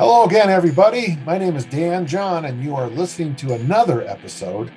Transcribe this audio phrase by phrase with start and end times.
[0.00, 1.18] Hello again, everybody.
[1.26, 4.72] My name is Dan John, and you are listening to another episode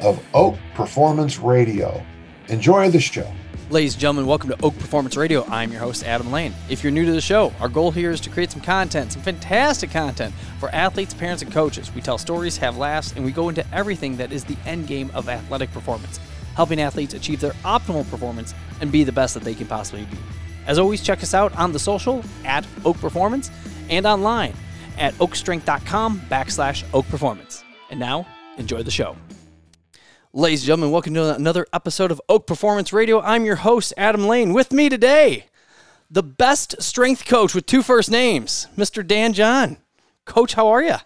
[0.00, 2.04] of Oak Performance Radio.
[2.48, 3.26] Enjoy the show.
[3.70, 5.46] Ladies and gentlemen, welcome to Oak Performance Radio.
[5.46, 6.52] I'm your host, Adam Lane.
[6.68, 9.22] If you're new to the show, our goal here is to create some content, some
[9.22, 11.90] fantastic content for athletes, parents, and coaches.
[11.94, 15.10] We tell stories, have laughs, and we go into everything that is the end game
[15.14, 16.20] of athletic performance,
[16.54, 18.52] helping athletes achieve their optimal performance
[18.82, 20.18] and be the best that they can possibly be.
[20.66, 23.50] As always, check us out on the social at Oak Performance
[23.88, 24.52] and online
[24.98, 27.64] at oakstrength.com backslash oak performance.
[27.90, 29.16] And now, enjoy the show.
[30.32, 33.22] Ladies and gentlemen, welcome to another episode of Oak Performance Radio.
[33.22, 34.52] I'm your host, Adam Lane.
[34.52, 35.46] With me today,
[36.10, 39.06] the best strength coach with two first names, Mr.
[39.06, 39.78] Dan John.
[40.26, 40.96] Coach, how are you?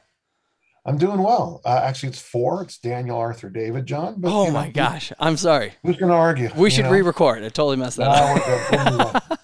[0.85, 1.61] I'm doing well.
[1.65, 2.63] Uh, actually, it's four.
[2.63, 4.15] It's Daniel Arthur David John.
[4.19, 5.75] But, oh my know, gosh, I'm sorry.
[5.85, 6.51] Who's going to argue?
[6.57, 7.45] We should re-record.
[7.45, 9.41] I totally messed that up.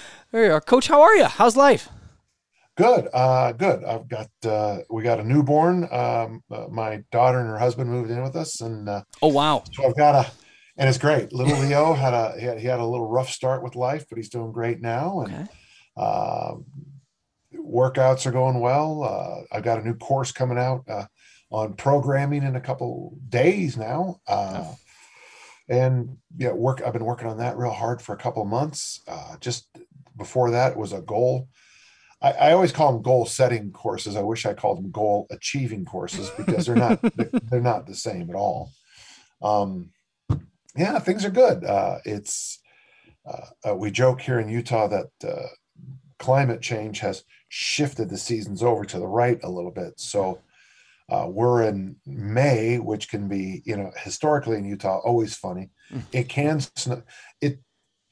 [0.30, 0.88] there you are, Coach.
[0.88, 1.24] How are you?
[1.24, 1.90] How's life?
[2.76, 3.84] Good, uh, good.
[3.84, 5.88] I've got uh, we got a newborn.
[5.90, 9.64] Um, uh, my daughter and her husband moved in with us, and uh, oh wow!
[9.72, 10.30] So I've got a,
[10.76, 11.32] and it's great.
[11.32, 14.18] Little Leo had a he had, he had a little rough start with life, but
[14.18, 15.46] he's doing great now, and okay.
[15.96, 16.54] uh,
[17.54, 19.02] workouts are going well.
[19.04, 21.06] Uh, I've got a new course coming out uh,
[21.50, 24.20] on programming in a couple days now.
[24.28, 24.76] Uh, oh.
[25.70, 26.82] And yeah, work.
[26.84, 29.00] I've been working on that real hard for a couple months.
[29.08, 29.66] Uh, just
[30.14, 31.48] before that, was a goal
[32.22, 34.16] I, I, always call them goal setting courses.
[34.16, 37.00] I wish I called them goal achieving courses because they're not
[37.50, 38.70] they're not the same at all.
[39.42, 39.90] Um,
[40.76, 41.64] yeah, things are good.
[41.64, 42.60] Uh, it's
[43.26, 45.46] uh, uh, we joke here in Utah that uh,
[46.18, 49.98] climate change has shifted the seasons over to the right a little bit.
[49.98, 50.40] So
[51.08, 55.70] uh, we're in May, which can be you know historically in Utah always funny.
[55.92, 56.02] Mm.
[56.12, 57.02] It can snow.
[57.40, 57.60] it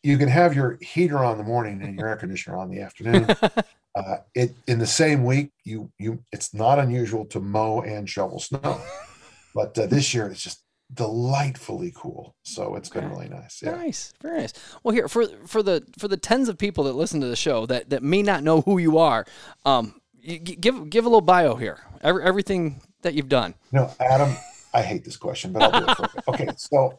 [0.02, 3.26] you can have your heater on the morning and your air conditioner on the afternoon.
[3.94, 8.40] Uh, it in the same week, you you it's not unusual to mow and shovel
[8.40, 8.80] snow,
[9.54, 12.34] but uh, this year it's just delightfully cool.
[12.42, 13.60] So it's been really nice.
[13.62, 13.72] Yeah.
[13.72, 14.52] Nice, very nice.
[14.82, 17.66] Well, here for for the for the tens of people that listen to the show
[17.66, 19.24] that that may not know who you are,
[19.64, 21.80] um, give give a little bio here.
[22.02, 23.54] Every, everything that you've done.
[23.72, 24.36] No, Adam,
[24.72, 25.96] I hate this question, but I'll do it.
[25.96, 26.22] For you.
[26.34, 26.98] Okay, so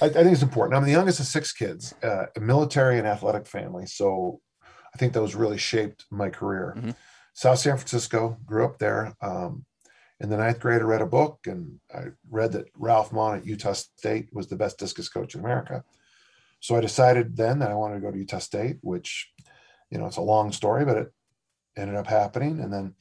[0.00, 0.76] I, I, think it's important.
[0.76, 3.86] I'm the youngest of six kids, uh, a military and athletic family.
[3.86, 4.40] So
[4.94, 6.74] I think those really shaped my career.
[6.76, 6.90] Mm-hmm.
[7.34, 9.14] South San Francisco, grew up there.
[9.20, 9.64] Um,
[10.20, 13.46] in the ninth grade, I read a book and I read that Ralph Maughan at
[13.46, 15.82] Utah State was the best discus coach in America.
[16.60, 19.30] So I decided then that I wanted to go to Utah State, which,
[19.90, 21.12] you know, it's a long story, but it
[21.76, 22.60] ended up happening.
[22.60, 22.94] And then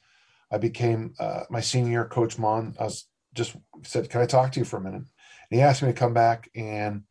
[0.51, 2.75] I became uh, my senior year, Coach Maughan.
[2.79, 5.03] I was just said, Can I talk to you for a minute?
[5.03, 7.03] And he asked me to come back and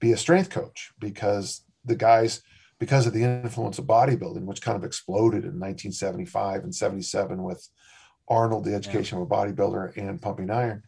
[0.00, 2.42] be a strength coach because the guys
[2.80, 7.68] because of the influence of bodybuilding, which kind of exploded in 1975 and 77 with
[8.26, 9.24] Arnold, the education yeah.
[9.24, 10.82] of a bodybuilder, and pumping iron.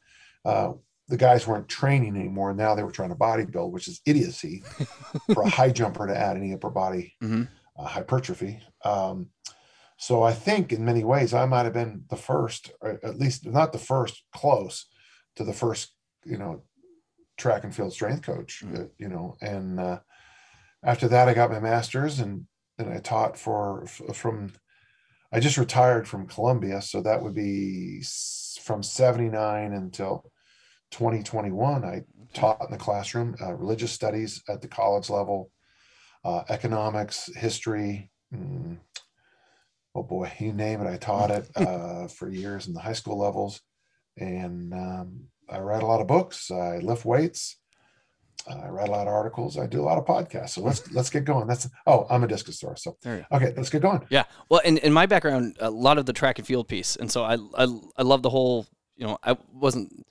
[0.44, 0.72] Uh,
[1.08, 2.54] the guys weren't training anymore.
[2.54, 4.64] Now they were trying to bodybuild, which is idiocy
[5.34, 7.42] for a high jumper to add any upper body mm-hmm.
[7.78, 8.60] uh, hypertrophy.
[8.84, 9.28] Um,
[9.98, 13.72] so I think in many ways I might have been the first, at least not
[13.72, 14.86] the first, close
[15.36, 15.92] to the first,
[16.25, 16.62] you know,
[17.36, 18.62] track and field strength coach.
[18.64, 18.76] Mm-hmm.
[18.76, 19.98] Uh, you know, and uh,
[20.84, 22.47] after that, I got my master's and
[22.78, 24.53] then I taught for from.
[25.34, 28.03] I just retired from Columbia, so that would be
[28.62, 30.31] from '79 until
[30.91, 31.84] 2021.
[31.84, 32.03] I
[32.34, 35.50] taught in the classroom, uh, religious studies at the college level,
[36.25, 38.10] uh, economics, history.
[38.34, 38.78] Mm,
[39.94, 43.19] oh boy, you name it, I taught it uh, for years in the high school
[43.19, 43.60] levels,
[44.19, 46.50] and um, I write a lot of books.
[46.50, 47.59] I lift weights.
[48.48, 49.58] I write a lot of articles.
[49.58, 50.50] I do a lot of podcasts.
[50.50, 51.47] So let's let's get going.
[51.47, 52.76] That's oh, I'm a discus thrower.
[52.76, 54.04] So okay, let's get going.
[54.10, 54.25] Yeah.
[54.48, 57.22] Well, in, in my background, a lot of the track and field piece, and so
[57.22, 57.66] I I,
[57.97, 58.66] I love the whole.
[58.97, 60.04] You know, I wasn't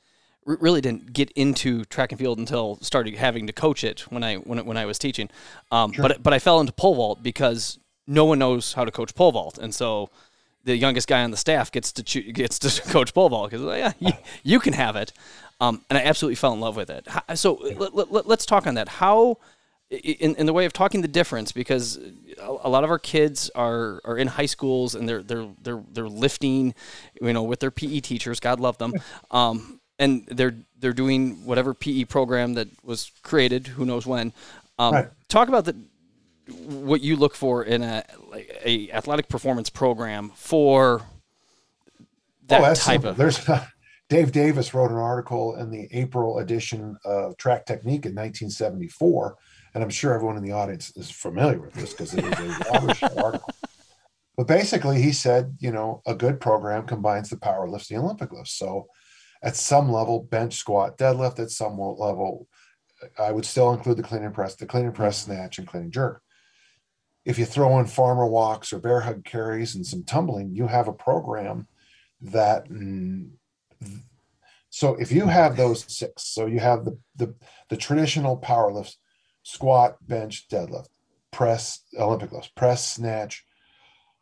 [0.46, 4.36] really didn't get into track and field until started having to coach it when I
[4.38, 5.30] when when I was teaching.
[5.72, 6.04] Um, sure.
[6.04, 9.32] But but I fell into pole vault because no one knows how to coach pole
[9.32, 10.10] vault, and so
[10.64, 13.66] the youngest guy on the staff gets to cho- gets to coach pole vault because
[13.78, 14.14] yeah, you,
[14.44, 15.14] you, can have it.
[15.60, 17.08] Um, and I absolutely fell in love with it.
[17.36, 18.88] So let, let, talk on that.
[18.88, 19.38] How,
[19.90, 22.00] in, in the way of talking the difference, because
[22.40, 26.10] a, lot of our kids are, are in high schools and they're they're they're they're
[26.10, 26.74] lifting,
[27.22, 28.40] you know, with their PE teachers.
[28.40, 28.94] God love them.
[29.32, 33.68] Um, and they're they're doing whatever PE program that was created.
[33.68, 34.34] Who knows when?
[34.80, 35.08] Um, right.
[35.30, 35.76] Talk about the
[36.48, 38.04] what you look for in a
[38.64, 41.04] a athletic performance program for
[42.48, 43.18] that oh, type of.
[43.18, 43.40] There's
[44.10, 49.38] Dave Davis wrote an article in the April edition of Track Technique in 1974,
[49.74, 52.66] and I'm sure everyone in the audience is familiar with this because it is a
[52.72, 53.54] watershed article.
[54.36, 58.34] but basically, he said, you know, a good program combines the power lifts, the Olympic
[58.34, 58.58] lifts.
[58.58, 58.88] So,
[59.44, 61.40] at some level, bench, squat, deadlift.
[61.40, 62.48] At some level,
[63.18, 65.32] I would still include the clean and press, the clean and press, mm-hmm.
[65.32, 66.22] snatch, and clean and jerk.
[67.26, 70.88] If you throw in farmer walks or bear hug carries and some tumbling, you have
[70.88, 71.68] a program
[72.22, 72.70] that.
[72.70, 73.32] Mm,
[74.70, 77.36] so if you have those six, so you have the the,
[77.70, 78.98] the traditional power lifts,
[79.44, 80.88] squat, bench, deadlift,
[81.32, 83.46] press, Olympic lifts, press, snatch,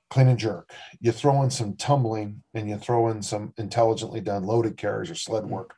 [0.09, 0.71] clean and jerk.
[0.99, 5.15] You throw in some tumbling and you throw in some intelligently done loaded carries or
[5.15, 5.75] sled work.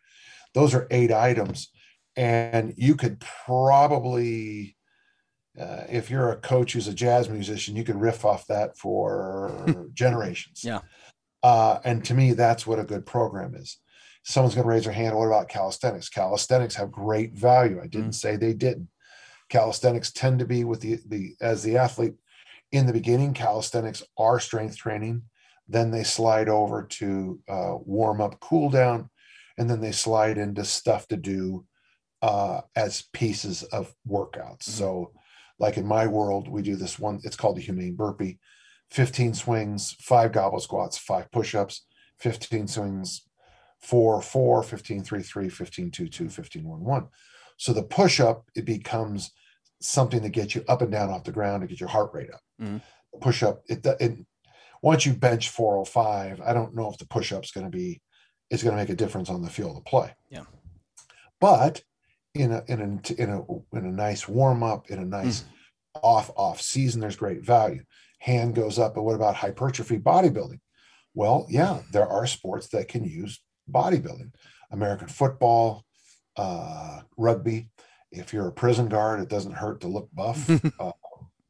[0.53, 1.71] Those are eight items.
[2.15, 4.75] And you could probably,
[5.59, 9.89] uh, if you're a coach who's a jazz musician, you can riff off that for
[9.93, 10.63] generations.
[10.63, 10.79] Yeah.
[11.43, 13.77] Uh, and to me, that's what a good program is.
[14.23, 15.15] Someone's going to raise their hand.
[15.15, 16.09] What about calisthenics?
[16.09, 17.81] Calisthenics have great value.
[17.83, 18.15] I didn't mm.
[18.15, 18.87] say they didn't.
[19.49, 22.13] Calisthenics tend to be with the, the as the athlete
[22.71, 25.23] in the beginning, calisthenics are strength training.
[25.67, 29.09] Then they slide over to uh, warm up, cool down,
[29.57, 31.65] and then they slide into stuff to do
[32.21, 34.63] uh, as pieces of workouts.
[34.63, 34.71] Mm-hmm.
[34.71, 35.11] So,
[35.61, 38.39] like in my world, we do this one, it's called the humane burpee
[38.89, 41.85] 15 swings, five goblet squats, five push ups,
[42.19, 43.21] 15 swings,
[43.79, 47.07] four, four, 15, three, three, 15, two, two, 15, one, one.
[47.57, 49.31] So the push up, it becomes
[49.79, 52.31] something to get you up and down off the ground to get your heart rate
[52.33, 52.41] up.
[52.61, 53.19] Mm-hmm.
[53.21, 54.25] Push up, it, it
[54.81, 58.01] once you bench 405, I don't know if the push up's going to be
[58.49, 60.13] is going to make a difference on the field of play.
[60.29, 60.43] Yeah.
[61.39, 61.83] But
[62.33, 65.45] in a in a in a in a nice warm up, in a nice mm.
[66.01, 67.83] off off season, there's great value.
[68.19, 70.59] Hand goes up, but what about hypertrophy bodybuilding?
[71.13, 74.31] Well, yeah, there are sports that can use bodybuilding.
[74.71, 75.83] American football,
[76.37, 77.69] uh, rugby,
[78.11, 80.49] if you're a prison guard, it doesn't hurt to look buff.
[80.79, 80.91] uh,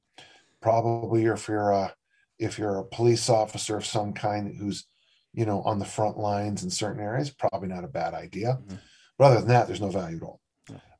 [0.61, 1.93] probably, if you're a
[2.39, 4.87] if you're a police officer of some kind who's
[5.33, 8.59] you know on the front lines in certain areas, probably not a bad idea.
[8.61, 8.75] Mm-hmm.
[9.17, 10.40] But other than that, there's no value at all.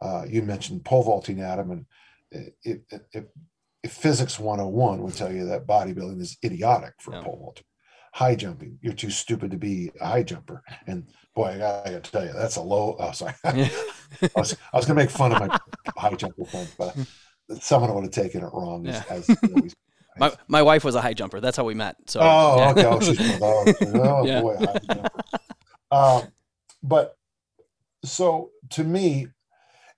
[0.01, 0.07] Yeah.
[0.07, 1.86] Uh, you mentioned pole vaulting, Adam, and
[2.63, 2.80] if,
[3.13, 3.25] if,
[3.83, 7.24] if physics 101 would tell you that bodybuilding is idiotic for yeah.
[7.24, 7.65] pole vaulting,
[8.13, 8.77] high jumping.
[8.81, 10.63] You're too stupid to be a high jumper.
[10.88, 12.95] And boy, I gotta, tell you, that's a low.
[13.00, 13.33] Oh, sorry.
[13.44, 13.69] I
[14.36, 15.59] was, I was gonna make fun of my
[15.98, 16.95] high jumper friend, but
[17.62, 18.86] someone would have taken it wrong.
[18.86, 19.03] Yeah.
[19.09, 19.75] As, as always,
[20.18, 21.39] my, my wife was a high jumper.
[21.39, 21.95] That's how we met.
[22.07, 22.71] So oh, yeah.
[22.71, 22.86] okay.
[22.86, 24.42] Oh, she's oh, oh yeah.
[24.42, 25.09] boy, high jumper.
[25.92, 26.24] Um,
[26.83, 27.18] but
[28.03, 29.27] so to me,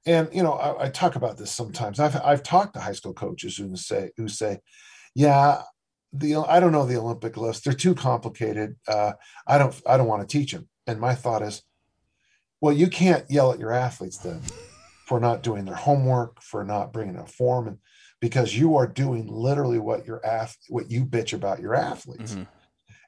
[0.06, 2.00] and you know, I, I, talk about this sometimes.
[2.00, 4.60] I've I've talked to high school coaches who say who say,
[5.16, 5.62] yeah,
[6.12, 7.64] the I don't know the Olympic list.
[7.64, 8.76] They're too complicated.
[8.88, 9.14] Uh,
[9.48, 10.68] I don't I don't want to teach them.
[10.88, 11.64] And my thought is,
[12.62, 14.42] well, you can't yell at your athletes then
[15.06, 17.78] for not doing their homework, for not bringing a form, and
[18.20, 22.44] because you are doing literally what your ath what you bitch about your athletes, mm-hmm.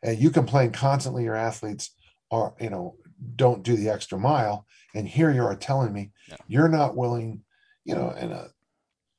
[0.03, 1.93] and you complain constantly your athletes
[2.31, 2.95] are you know
[3.35, 4.65] don't do the extra mile,
[4.95, 6.37] and here you are telling me yeah.
[6.47, 7.43] you're not willing,
[7.83, 8.33] you know, and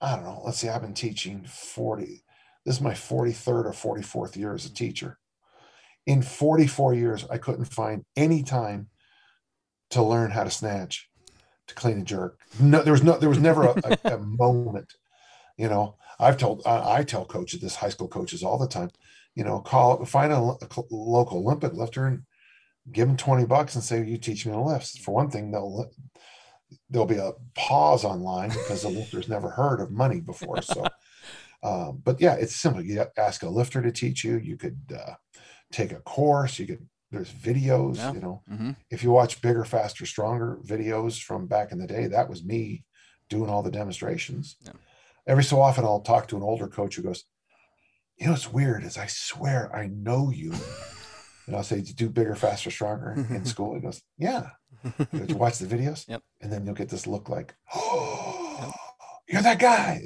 [0.01, 0.43] I don't know.
[0.45, 2.25] Let's see, I've been teaching forty
[2.67, 5.19] this is my 43rd or 44th year as a teacher.
[6.05, 8.89] In 44 years, I couldn't find any time
[9.91, 11.09] to learn how to snatch,
[11.69, 12.41] to clean a jerk.
[12.59, 14.95] No, there was no, there was never a, a, a moment.
[15.57, 18.91] You know, I've told, I, I, tell coaches this, high school coaches all the time.
[19.37, 22.23] You know, call, find a, a local Olympic lifter and
[22.93, 25.91] give them 20 bucks and say, "You teach me to lift." For one thing, they'll
[26.91, 30.63] there'll be a pause online because the lifter's never heard of money before.
[30.63, 30.85] So
[31.63, 32.83] um, but yeah, it's simple.
[32.83, 34.39] You ask a lifter to teach you.
[34.39, 35.15] You could uh,
[35.73, 36.59] take a course.
[36.59, 36.89] You could.
[37.11, 37.97] There's videos.
[37.97, 38.13] Yeah.
[38.13, 38.71] You know, mm-hmm.
[38.91, 42.85] if you watch bigger, faster, stronger videos from back in the day, that was me
[43.31, 44.57] doing all the demonstrations.
[44.61, 44.73] Yeah.
[45.27, 47.25] Every so often, I'll talk to an older coach who goes,
[48.17, 50.53] "You know, what's weird is I swear I know you."
[51.47, 54.51] And I'll say, "Do bigger, faster, stronger in school." He goes, "Yeah."
[55.13, 56.07] Did you watch the videos?
[56.09, 56.23] Yep.
[56.43, 58.23] And then you'll get this look like, "Oh."
[58.59, 58.73] Yep
[59.29, 60.03] you're that guy.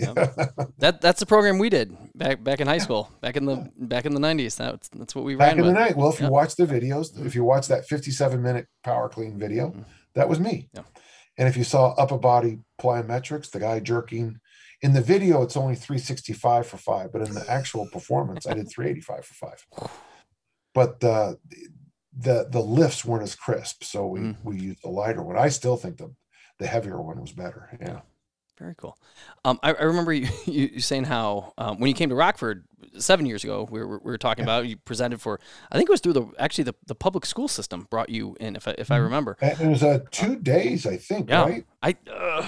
[0.78, 4.06] that that's the program we did back back in high school, back in the back
[4.06, 4.56] in the nineties.
[4.56, 5.74] That's that's what we back ran in with.
[5.74, 5.96] the night.
[5.96, 9.68] Well, if you watch the videos, if you watch that 57 minute power clean video,
[9.68, 9.82] mm-hmm.
[10.14, 10.68] that was me.
[11.36, 14.38] And if you saw upper body plyometrics, the guy jerking
[14.82, 18.68] in the video, it's only 365 for five, but in the actual performance, I did
[18.70, 19.90] 385 for five.
[20.74, 21.38] But the
[22.16, 24.36] the the lifts weren't as crisp, so we mm.
[24.44, 25.36] we used the lighter one.
[25.36, 26.14] I still think the
[26.58, 27.76] the heavier one was better.
[27.80, 28.00] Yeah.
[28.58, 28.98] Very cool.
[29.42, 32.66] Um, I, I, remember you, you, saying how um, when you came to Rockford
[32.98, 34.52] seven years ago, we were, we were talking yeah.
[34.52, 35.40] about you presented for.
[35.72, 38.56] I think it was through the actually the, the public school system brought you in,
[38.56, 39.04] if I, if I mm-hmm.
[39.04, 39.38] remember.
[39.40, 41.30] It was uh, two days, I think.
[41.30, 41.44] Yeah.
[41.44, 41.66] Right.
[41.82, 42.46] I uh,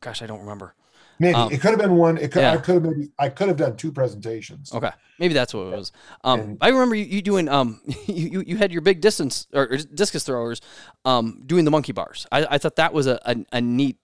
[0.00, 0.74] gosh, I don't remember.
[1.22, 2.18] Maybe Um, it could have been one.
[2.18, 2.42] It could.
[2.42, 3.12] I could have maybe.
[3.16, 4.74] I could have done two presentations.
[4.74, 5.92] Okay, maybe that's what it was.
[6.24, 9.46] Um, And- I remember you, you doing um, you, you you had your big distance
[9.52, 10.60] or, or discus throwers,
[11.04, 12.26] um, doing the monkey bars.
[12.32, 13.98] I, I thought that was a, a, a neat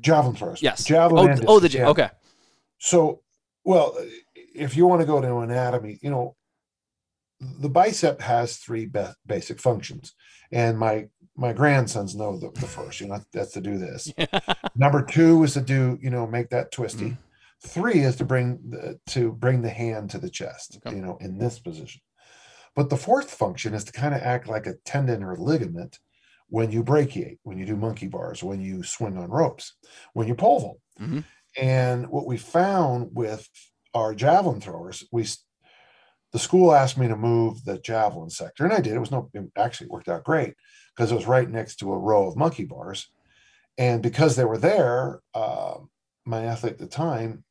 [0.00, 0.62] Javelin throws.
[0.62, 0.84] yes.
[0.84, 1.28] Javelin.
[1.28, 1.88] oh, and oh, the yeah.
[1.88, 2.10] okay.
[2.78, 3.22] So,
[3.64, 3.98] well,
[4.54, 6.36] if you want to go to anatomy, you know,
[7.40, 10.14] the bicep has three ba- basic functions,
[10.52, 13.00] and my my grandsons know the, the first.
[13.00, 14.12] You know, that's to do this.
[14.76, 17.16] Number two is to do, you know, make that twisty.
[17.64, 20.78] Three is to bring the, to bring the hand to the chest.
[20.84, 20.96] Okay.
[20.96, 22.00] You know, in this position.
[22.74, 25.98] But the fourth function is to kind of act like a tendon or ligament
[26.48, 29.76] when you brachiate, when you do monkey bars, when you swing on ropes,
[30.14, 30.80] when you pole vault.
[31.00, 31.24] Mhm.
[31.56, 33.48] And what we found with
[33.94, 35.24] our javelin throwers, we
[36.32, 38.94] the school asked me to move the javelin sector, and I did.
[38.94, 40.54] It was no, it actually worked out great
[40.98, 43.12] because it was right next to a row of monkey bars,
[43.78, 45.78] and because they were there, uh,
[46.26, 47.44] my athlete at the time,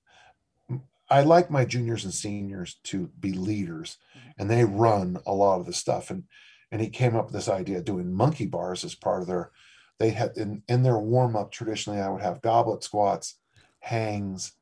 [1.10, 3.98] I like my juniors and seniors to be leaders,
[4.38, 6.12] and they run a lot of the stuff.
[6.12, 6.26] And
[6.70, 9.52] and he came up with this idea of doing monkey bars as part of their.
[10.00, 11.52] They had in in their warm up.
[11.52, 13.40] Traditionally, I would have goblet squats,
[13.80, 14.58] hangs,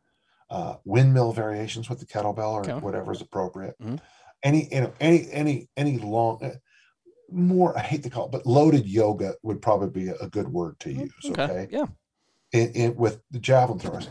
[0.52, 2.80] uh, windmill variations with the kettlebell or Okay.
[2.82, 3.78] whatever is appropriate.
[3.82, 4.00] Mhm.
[4.44, 6.60] Any you know any any any long.
[7.32, 10.80] More, I hate to call it, but loaded yoga would probably be a, good word
[10.82, 11.14] to use.
[11.26, 11.44] Okay.
[11.44, 11.86] Okay Yeah.
[12.54, 14.10] in, in with the javelin throwers.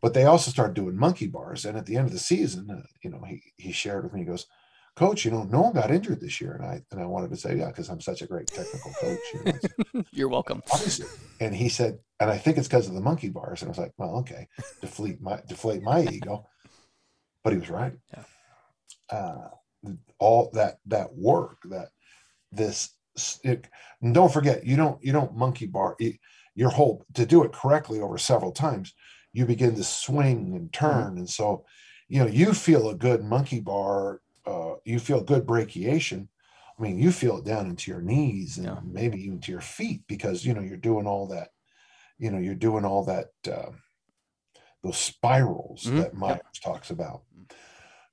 [0.00, 1.64] But they also started doing monkey bars.
[1.64, 4.20] And at the end of the season, uh, you know, he he shared with me.
[4.20, 4.46] He goes,
[4.94, 7.36] "Coach, you know, no one got injured this year." And I and I wanted to
[7.36, 9.42] say, "Yeah, because I'm such a great technical coach." you
[9.94, 10.62] know, you're welcome.
[10.70, 11.06] obviously.
[11.40, 13.62] And he said, and I think it's because of the monkey bars.
[13.62, 14.46] And I was like, "Well, okay,
[14.80, 16.46] deflate my deflate my ego,"
[17.42, 17.94] but he was right.
[18.12, 18.24] Yeah.
[19.10, 19.48] Uh,
[20.20, 21.88] all that that work that
[22.52, 22.94] this
[23.42, 23.68] it,
[24.00, 26.14] and don't forget you don't you don't monkey bar you,
[26.54, 28.94] your whole to do it correctly over several times
[29.32, 31.18] you begin to swing and turn.
[31.18, 31.64] And so
[32.08, 36.28] you know you feel a good monkey bar uh, you feel good brachiation.
[36.78, 38.80] I mean you feel it down into your knees and Yeah.
[38.82, 41.50] maybe even to your feet because you know you're doing all that
[42.18, 43.72] you know you're doing all that uh,
[44.82, 45.96] those spirals Mhm.
[45.96, 47.22] that myers talks about.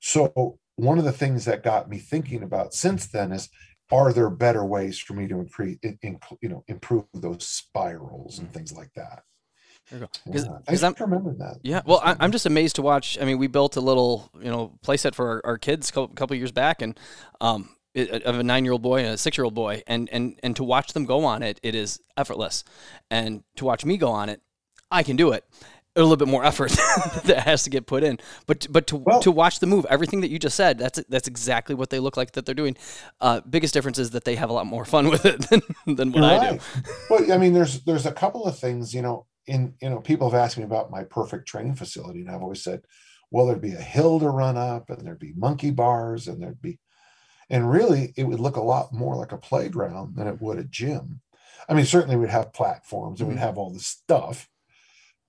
[0.00, 3.50] So one of the things that got me thinking about since then is
[3.92, 8.38] are there better ways for me to increase in, in, you know improve those spirals
[8.38, 9.22] and things like that
[9.90, 10.32] There you go.
[10.32, 10.50] 'Cause- yeah.
[10.50, 13.16] 'cause Thanks I'm- for remembering that Yeah, well, I, I'm just amazed to watch.
[13.20, 16.14] I mean, we built a little, you know, playset for our, our kids a couple,
[16.14, 16.98] couple years back, and
[17.40, 21.04] um, of a nine-year-old boy and a six-year-old boy, and and and to watch them
[21.06, 22.62] go on it, it is effortless,
[23.10, 24.42] and to watch me go on it,
[24.90, 25.44] I can do it.
[25.96, 26.70] A little bit more effort
[27.24, 30.20] that has to get put in, but but to Well- to watch the move, everything
[30.20, 32.76] that you just said, that's that's exactly what they look like that they're doing.
[33.20, 35.62] Uh, biggest difference is that they have a lot more fun with it than
[35.96, 36.60] than what You're I right.
[37.10, 40.28] Well, I mean, there's there's a couple of things, you know, in you know, people
[40.30, 42.82] have asked me about my perfect training facility, and I've always said,
[43.30, 46.60] well, there'd be a hill to run up, and there'd be monkey bars, and there'd
[46.60, 46.78] be,
[47.48, 50.64] and really, it would look a lot more like a playground than it would a
[50.64, 51.20] gym.
[51.68, 53.40] I mean, certainly we'd have platforms and we'd Mhm.
[53.40, 54.48] have all this stuff,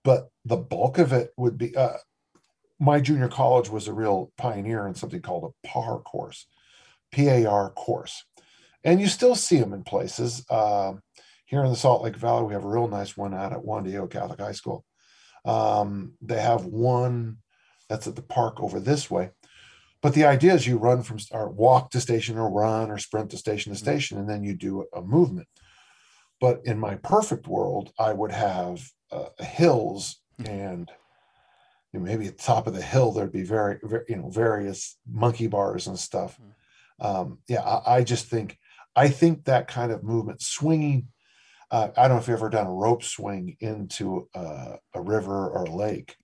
[0.07, 1.75] but the bulk of it would be.
[1.75, 1.97] Uh,
[2.79, 6.47] my junior college was a real pioneer in something called a PAR course,
[7.11, 8.23] PAR course,
[8.85, 10.45] and you still see them in places.
[10.49, 11.01] Um,
[11.45, 13.83] here in the Salt Lake Valley, we have a real nice one out at Juan
[13.83, 14.85] Diego Catholic High School.
[15.43, 17.39] Um, they have one
[17.89, 19.31] that's at the park over this way.
[20.01, 23.31] But the idea is you run from or walk to station or run or sprint
[23.31, 23.81] to station to Mhm.
[23.81, 25.49] station, and then you do a movement.
[26.39, 30.91] But in my perfect world, I would have uh, hills and
[31.93, 34.29] you know, maybe at the top of the hill there'd be very, very you know
[34.29, 36.39] various monkey bars and stuff.
[36.99, 38.57] Um, yeah, I, I just think
[38.95, 41.07] I think that kind of movement, swinging.
[41.69, 45.49] Uh, I don't know if you've ever done a rope swing into uh, a river
[45.49, 46.15] or a lake,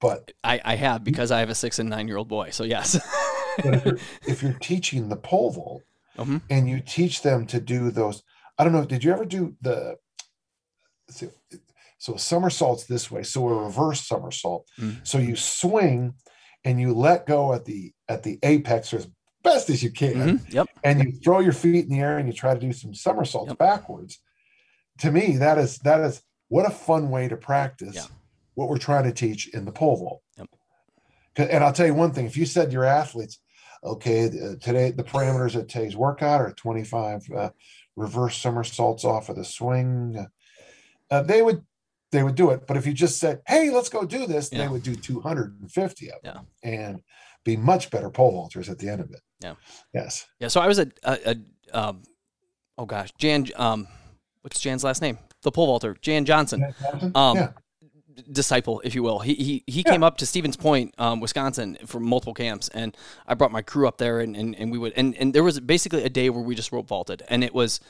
[0.00, 2.50] but I, I have because I have a six and nine year old boy.
[2.50, 2.94] So yes.
[3.58, 5.82] if you're, if you're teaching the pole vault
[6.18, 6.42] Mhm.
[6.50, 8.22] and you teach them to do those,
[8.58, 9.96] I don't know, did you ever do the
[12.02, 14.68] so, a somersault's this way, so a reverse somersault.
[14.76, 15.06] Mm.
[15.06, 16.14] So you swing
[16.64, 19.08] and you let go at the at the apex or as
[19.44, 20.52] best as you can, Mhm.
[20.52, 20.66] Yep.
[20.82, 23.50] and you throw your feet in the air and you try to do some somersaults
[23.50, 23.58] Yep.
[23.58, 24.18] backwards.
[24.98, 28.06] To me, that is that is what a fun way to practice Yeah.
[28.54, 30.22] what we're trying to teach in the pole vault.
[30.38, 30.48] Yep.
[31.52, 33.38] And I'll tell you one thing: if you said to your athletes,
[33.84, 37.50] "Okay, uh, today the parameters of today's workout are 25 uh,
[37.94, 40.26] reverse somersaults off of the swing,"
[41.12, 41.64] uh, they would
[42.12, 42.66] they would do it.
[42.66, 44.58] But if you just said, "Hey, let's go do this," Yeah.
[44.58, 46.70] they would do 250 of them Yeah.
[46.70, 47.02] and
[47.44, 49.20] be much better pole vaulters at the end of it.
[49.40, 49.54] Yeah.
[49.92, 50.26] Yes.
[50.38, 50.48] Yeah.
[50.48, 51.18] So I was a, a,
[51.72, 52.02] a um,
[52.78, 53.88] oh gosh, Jan, um,
[54.42, 55.18] what's Jan's last name?
[55.42, 56.72] The pole vaulter, Jan Johnson.
[56.80, 57.12] Johnson?
[57.16, 57.48] Um, yeah.
[58.30, 59.18] disciple, if you will.
[59.20, 63.34] He he, he came up to Stevens Point, um, Wisconsin, for multiple camps, and I
[63.34, 66.04] brought my crew up there, and, and, and we would and, and there was basically
[66.04, 67.80] a day where we just rope vaulted, and it was,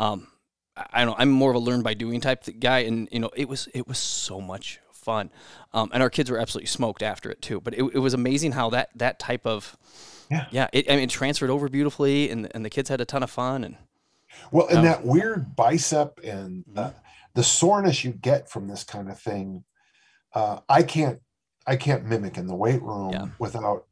[0.00, 0.26] um,
[0.92, 3.30] I don't know, I'm more of a learn by doing type guy, and you know,
[3.34, 5.30] it was it was so much fun,
[5.72, 7.60] um, and our kids were absolutely smoked after it too.
[7.60, 9.76] But it, it was amazing how that that type of
[10.30, 13.04] yeah yeah it, I mean it transferred over beautifully, and and the kids had a
[13.04, 13.76] ton of fun and.
[14.52, 16.94] Well, and that weird bicep and the,
[17.34, 19.64] the soreness you get from this kind of thing
[20.34, 21.20] uh, I can't
[21.66, 23.26] I can't mimic in the weight room yeah.
[23.38, 23.86] without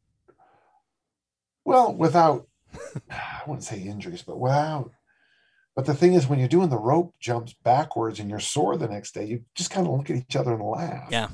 [1.64, 2.46] well without
[3.10, 4.90] I wouldn't say injuries, but without.
[5.76, 8.88] But the thing is, when you're doing the rope jumps backwards and you're sore the
[8.88, 11.08] next day, you just kind of look at each other and laugh.
[11.10, 11.28] Yeah.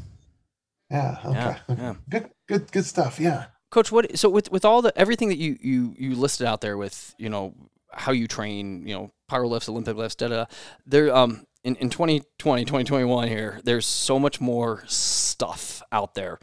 [0.90, 1.16] Yeah.
[1.24, 1.34] Okay.
[1.38, 1.94] Yeah, yeah.
[2.10, 2.30] Good.
[2.48, 2.72] Good.
[2.72, 3.20] Good stuff.
[3.20, 3.46] Yeah.
[3.70, 4.18] Coach, what?
[4.18, 7.30] So with with all the everything that you you you listed out there with you
[7.30, 7.54] know
[7.92, 10.44] how you train, you know, power lifts, Olympic lifts, da da.
[10.86, 16.40] There, um, in, in 2020, 2021 here, there's so much more stuff out there.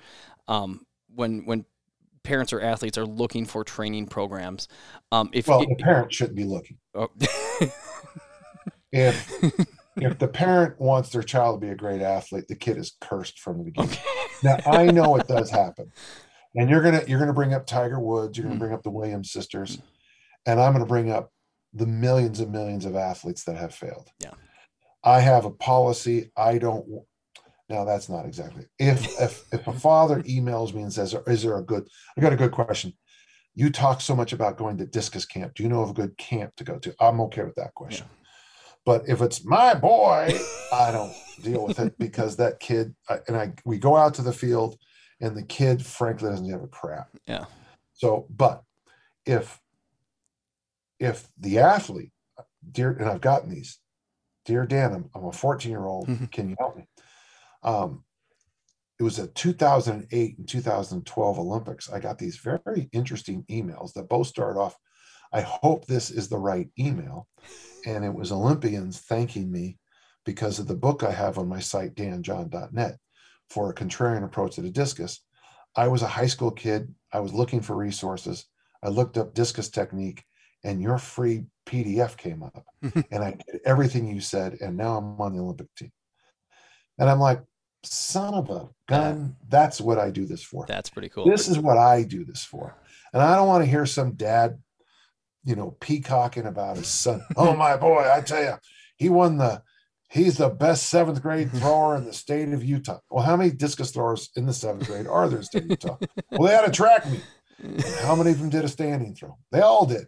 [0.48, 1.65] Um, when when
[2.24, 4.68] parents or athletes are looking for training programs,
[5.12, 6.77] um, if well, the parent shouldn't be looking.
[6.96, 7.10] Oh.
[8.91, 9.31] if
[9.98, 13.39] if the parent wants their child to be a great athlete, the kid is cursed
[13.39, 13.91] from the beginning.
[13.91, 14.03] Okay.
[14.43, 15.91] now I know it does happen,
[16.55, 18.60] and you're gonna you're gonna bring up Tiger Woods, you're gonna mm.
[18.60, 19.79] bring up the Williams sisters,
[20.46, 21.31] and I'm gonna bring up
[21.74, 24.10] the millions and millions of athletes that have failed.
[24.19, 24.31] Yeah.
[25.03, 26.31] I have a policy.
[26.36, 26.86] I don't.
[27.69, 28.65] Now that's not exactly.
[28.79, 32.34] If if if a father emails me and says, "Is there a good?" I got
[32.34, 32.93] a good question.
[33.55, 35.53] You talk so much about going to discus camp.
[35.55, 36.93] Do you know of a good camp to go to?
[37.00, 38.08] I'm okay with that question.
[38.10, 38.18] Yeah.
[38.89, 40.34] But if it's my boy,
[40.74, 42.96] I don't deal with it because that kid
[43.27, 44.79] and I we go out to the field,
[45.22, 47.10] and the kid frankly doesn't give a crap.
[47.27, 47.46] Yeah.
[47.93, 48.63] So, but
[49.27, 49.62] if
[51.00, 52.13] if the athlete,
[52.72, 53.77] dear, and I've gotten these,
[54.46, 56.08] dear Dan, I'm, I'm a 14 year old.
[56.08, 56.25] Mm-hmm.
[56.25, 56.88] Can you help me?
[57.62, 58.03] Um,
[59.00, 61.91] it was a 2008 and 2012 Olympics.
[61.91, 64.75] I got these very interesting emails that both started off.
[65.31, 67.27] I hope this is the right email.
[67.86, 69.77] And it was Olympians thanking me
[70.25, 72.98] because of the book I have on my site, danjohn.net,
[73.50, 75.22] for a contrarian approach to the discus.
[75.75, 76.94] I was a high school kid.
[77.13, 78.46] I was looking for resources.
[78.83, 80.24] I looked up discus technique
[80.63, 84.57] and your free PDF came up and I did everything you said.
[84.61, 85.92] And now I'm on the Olympic team.
[86.98, 87.42] And I'm like,
[87.83, 90.65] son of a gun, that's what I do this for.
[90.68, 91.25] That's pretty cool.
[91.25, 92.75] This is what I do this for.
[93.13, 94.59] And I don't want to hear some dad,
[95.43, 97.21] you know, peacocking about his son.
[97.37, 98.55] oh, my boy, I tell you,
[98.97, 99.61] he won the,
[100.09, 102.99] he's the best seventh grade thrower in the state of Utah.
[103.09, 105.69] Well, how many discus throwers in the seventh grade are there in the state of
[105.69, 105.97] Utah?
[106.31, 107.23] well, they had a track meet.
[108.01, 109.37] how many of them did a standing throw?
[109.51, 110.07] They all did.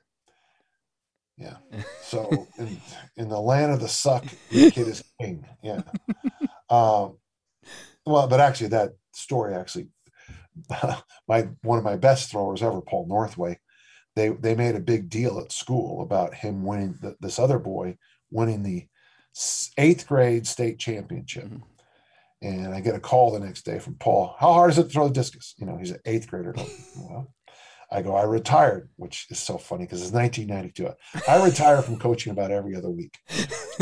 [1.38, 1.56] Yeah.
[2.04, 2.80] So in,
[3.18, 5.46] in the land of the suck, the kid is king.
[5.64, 5.82] Yeah.
[6.70, 7.18] Um,
[8.06, 9.88] well, but actually, that story actually,
[11.28, 13.60] my one of my best throwers ever, Paul Northway,
[14.16, 17.98] they they made a big deal at school about him winning the, this other boy
[18.32, 18.88] winning the
[19.78, 21.46] eighth grade state championship.
[21.46, 21.64] Mm-hmm.
[22.44, 24.36] And I get a call the next day from Paul.
[24.40, 25.54] How hard is it to throw the discus?
[25.60, 26.56] You know, he's an eighth grader.
[26.98, 27.32] well,
[27.92, 31.30] I go, I retired, which is so funny because it's 1992.
[31.30, 33.16] I retire from coaching about every other week.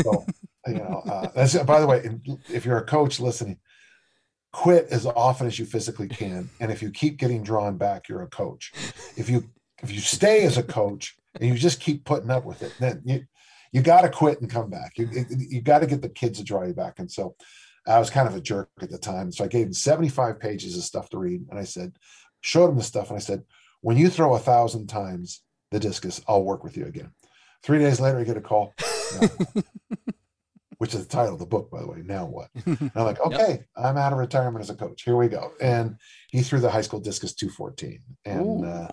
[0.02, 0.26] So,
[0.66, 2.10] you know, uh, that's, by the way,
[2.52, 3.58] if you're a coach listening,
[4.52, 6.50] quit as often as you physically can.
[6.60, 8.72] And if you keep getting drawn back, you're a coach.
[9.16, 9.48] If you,
[9.82, 13.02] if you stay as a coach and you just keep putting up with it, then
[13.04, 13.24] you,
[13.72, 14.92] you got to quit and come back.
[14.96, 16.98] You, you got to get the kids to draw you back.
[16.98, 17.36] And so
[17.86, 19.32] I was kind of a jerk at the time.
[19.32, 21.42] So I gave him 75 pages of stuff to read.
[21.50, 21.92] And I said,
[22.40, 23.08] showed him the stuff.
[23.08, 23.42] And I said,
[23.80, 27.12] when you throw a thousand times the discus, I'll work with you again.
[27.62, 28.74] Three days later, I get a call,
[30.78, 32.02] which is the title of the book, by the way.
[32.04, 32.48] Now what?
[32.66, 33.66] And I'm like, okay, yep.
[33.76, 35.02] I'm out of retirement as a coach.
[35.02, 35.52] Here we go.
[35.60, 35.96] And
[36.30, 38.00] he threw the high school discus 214.
[38.24, 38.88] And uh,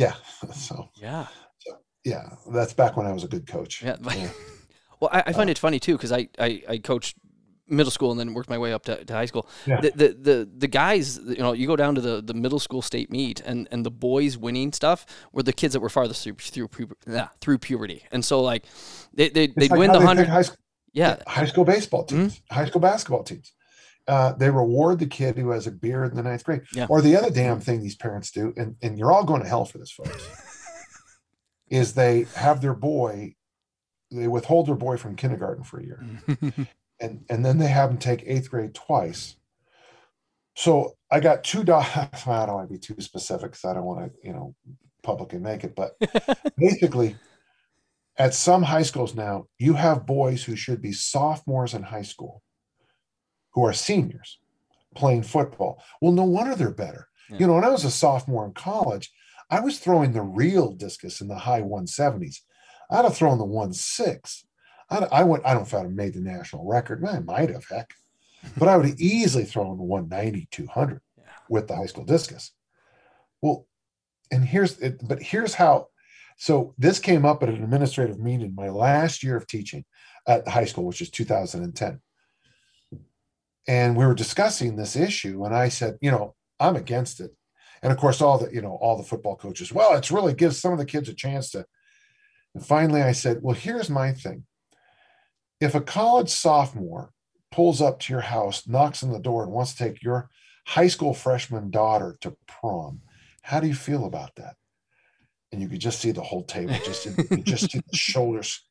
[0.00, 0.14] yeah,
[0.54, 1.26] so yeah,
[1.58, 3.82] so, yeah, that's back when I was a good coach.
[3.82, 3.96] Yeah.
[4.14, 4.30] yeah.
[5.00, 7.16] well, I, I find uh, it funny too because I, I I coached
[7.70, 9.48] middle school and then worked my way up to, to high school.
[9.66, 9.80] Yeah.
[9.80, 12.82] The, the, the the guys, you know, you go down to the, the middle school
[12.82, 16.34] state meet and, and the boys winning stuff were the kids that were farthest through
[16.34, 18.04] through, yeah, through puberty.
[18.10, 18.64] And so like
[19.14, 20.58] they they they like win the hundred high school,
[20.92, 22.54] yeah high school baseball teams, mm-hmm.
[22.54, 23.52] high school basketball teams.
[24.08, 26.62] Uh, they reward the kid who has a beard in the ninth grade.
[26.74, 26.86] Yeah.
[26.88, 29.64] Or the other damn thing these parents do, and, and you're all going to hell
[29.64, 30.28] for this, folks,
[31.68, 33.36] is they have their boy,
[34.10, 36.04] they withhold their boy from kindergarten for a year.
[37.00, 39.36] and and then they have them take eighth grade twice.
[40.54, 41.88] So I got two dogs.
[42.26, 44.54] I don't want to be too specific because I don't want to, you know,
[45.02, 45.74] publicly make it.
[45.74, 45.92] But
[46.58, 47.16] basically,
[48.18, 52.42] at some high schools now, you have boys who should be sophomores in high school
[53.52, 54.38] who are seniors
[54.94, 55.82] playing football.
[56.00, 57.08] Well, no wonder they're better.
[57.30, 57.38] Yeah.
[57.38, 59.12] You know, when I was a sophomore in college,
[59.50, 62.40] I was throwing the real discus in the high 170s.
[62.90, 64.44] I'd have thrown the one six.
[64.88, 65.44] I'd, I went.
[65.46, 67.04] I don't know if I'd have made the national record.
[67.04, 67.92] I might have, heck,
[68.56, 71.24] but I would have easily thrown the 190, 200 yeah.
[71.48, 72.52] with the high school discus.
[73.40, 73.66] Well,
[74.32, 75.06] and here's it.
[75.06, 75.88] But here's how.
[76.36, 79.84] So this came up at an administrative meeting my last year of teaching
[80.26, 82.00] at the high school, which is 2010.
[83.68, 87.30] And we were discussing this issue, and I said, you know, I'm against it.
[87.82, 90.58] And of course, all the, you know, all the football coaches, well, it's really gives
[90.58, 91.64] some of the kids a chance to.
[92.54, 94.44] And finally, I said, well, here's my thing.
[95.60, 97.12] If a college sophomore
[97.50, 100.28] pulls up to your house, knocks on the door, and wants to take your
[100.66, 103.00] high school freshman daughter to prom,
[103.42, 104.56] how do you feel about that?
[105.52, 107.08] And you could just see the whole table, just
[107.44, 108.64] just see the shoulders.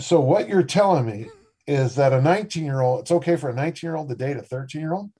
[0.00, 1.28] So what you're telling me
[1.66, 4.36] is that a 19 year old, it's okay for a 19 year old to date
[4.36, 5.10] a 13 year old.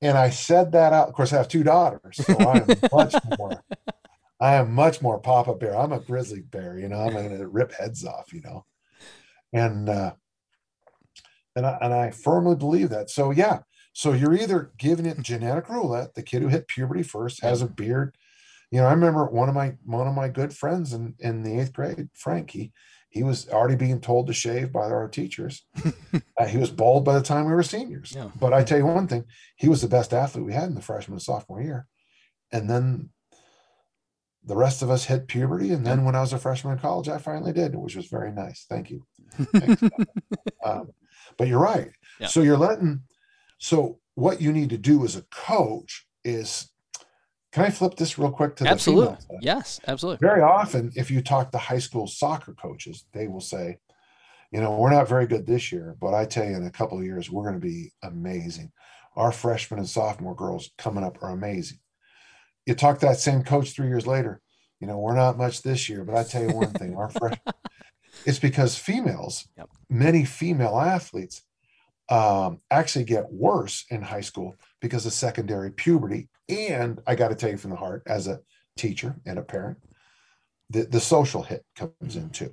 [0.00, 1.08] And I said that out.
[1.08, 3.62] Of course, I have two daughters, so I'm much more.
[4.40, 5.76] I am much more Papa Bear.
[5.76, 6.98] I'm a grizzly bear, you know.
[6.98, 8.66] I'm going to rip heads off, you know.
[9.52, 10.12] And uh,
[11.56, 13.10] and I, and I firmly believe that.
[13.10, 13.60] So yeah.
[13.92, 16.14] So you're either giving it genetic roulette.
[16.14, 18.16] The kid who hit puberty first has a beard.
[18.72, 21.60] You know, I remember one of my one of my good friends in in the
[21.60, 22.56] eighth grade, Frank.
[23.14, 25.64] He was already being told to shave by our teachers.
[26.36, 28.12] uh, he was bald by the time we were seniors.
[28.12, 28.28] Yeah.
[28.40, 29.24] But I tell you one thing,
[29.54, 31.86] he was the best athlete we had in the freshman and sophomore year.
[32.50, 33.10] And then
[34.44, 35.70] the rest of us hit puberty.
[35.70, 38.32] And then when I was a freshman in college, I finally did, which was very
[38.32, 38.66] nice.
[38.68, 39.06] Thank you.
[40.64, 40.90] um,
[41.38, 41.92] but you're right.
[42.18, 42.26] Yeah.
[42.26, 43.02] So you're letting,
[43.58, 46.68] so what you need to do as a coach is
[47.54, 49.16] can I flip this real quick to absolutely.
[49.30, 50.26] the Yes, absolutely.
[50.26, 53.78] Very often, if you talk to high school soccer coaches, they will say,
[54.50, 56.98] you know, we're not very good this year, but I tell you, in a couple
[56.98, 58.72] of years, we're going to be amazing.
[59.14, 61.78] Our freshmen and sophomore girls coming up are amazing.
[62.66, 64.40] You talk to that same coach three years later,
[64.80, 67.38] you know, we're not much this year, but I tell you one thing, our fresh,
[68.26, 69.70] it's because females, yep.
[69.88, 71.42] many female athletes
[72.08, 76.28] um, actually get worse in high school because of secondary puberty.
[76.48, 78.40] And I got to tell you from the heart, as a
[78.76, 79.78] teacher and a parent,
[80.70, 82.52] the, the social hit comes in too.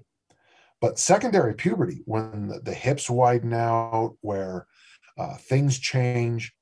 [0.79, 4.65] But secondary puberty, when the, the hips widen out, where
[5.17, 6.53] uh, things change,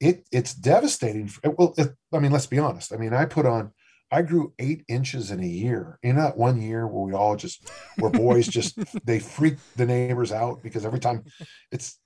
[0.00, 1.30] it it's devastating.
[1.44, 2.92] It, well, it, I mean, let's be honest.
[2.92, 3.72] I mean, I put on,
[4.10, 5.98] I grew eight inches in a year.
[6.02, 10.32] In that one year where we all just where boys just they freak the neighbors
[10.32, 11.24] out because every time
[11.70, 11.98] it's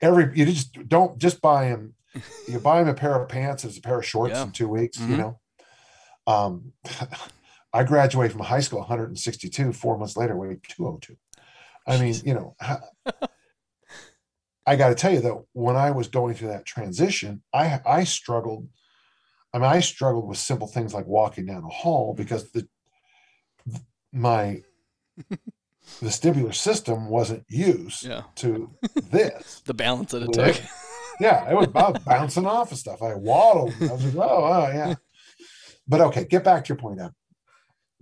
[0.00, 1.94] every you just don't just buy him.
[2.48, 4.42] You buy him a pair of pants as a pair of shorts yeah.
[4.42, 4.98] in two weeks.
[4.98, 5.12] Mm-hmm.
[5.12, 5.40] You know,
[6.26, 6.72] um,
[7.72, 9.72] I graduated from high school 162.
[9.72, 11.16] Four months later, weighed 202.
[11.86, 12.56] I mean, you know,
[14.66, 18.04] I got to tell you though, when I was going through that transition, I I
[18.04, 18.68] struggled.
[19.52, 22.68] I mean, I struggled with simple things like walking down a hall because the
[24.12, 24.62] my
[26.00, 28.22] vestibular system wasn't used yeah.
[28.36, 28.70] to
[29.10, 29.62] this.
[29.66, 30.60] the balance that it took.
[31.20, 33.02] yeah, it was about bouncing off of stuff.
[33.02, 33.74] I waddled.
[33.80, 34.94] I was like, oh, oh, yeah.
[35.86, 37.12] But okay, get back to your point now.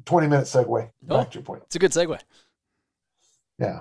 [0.04, 0.90] 20 minute segue.
[1.02, 1.62] Back oh, to your point.
[1.66, 2.18] It's a good segue.
[3.58, 3.80] Yeah.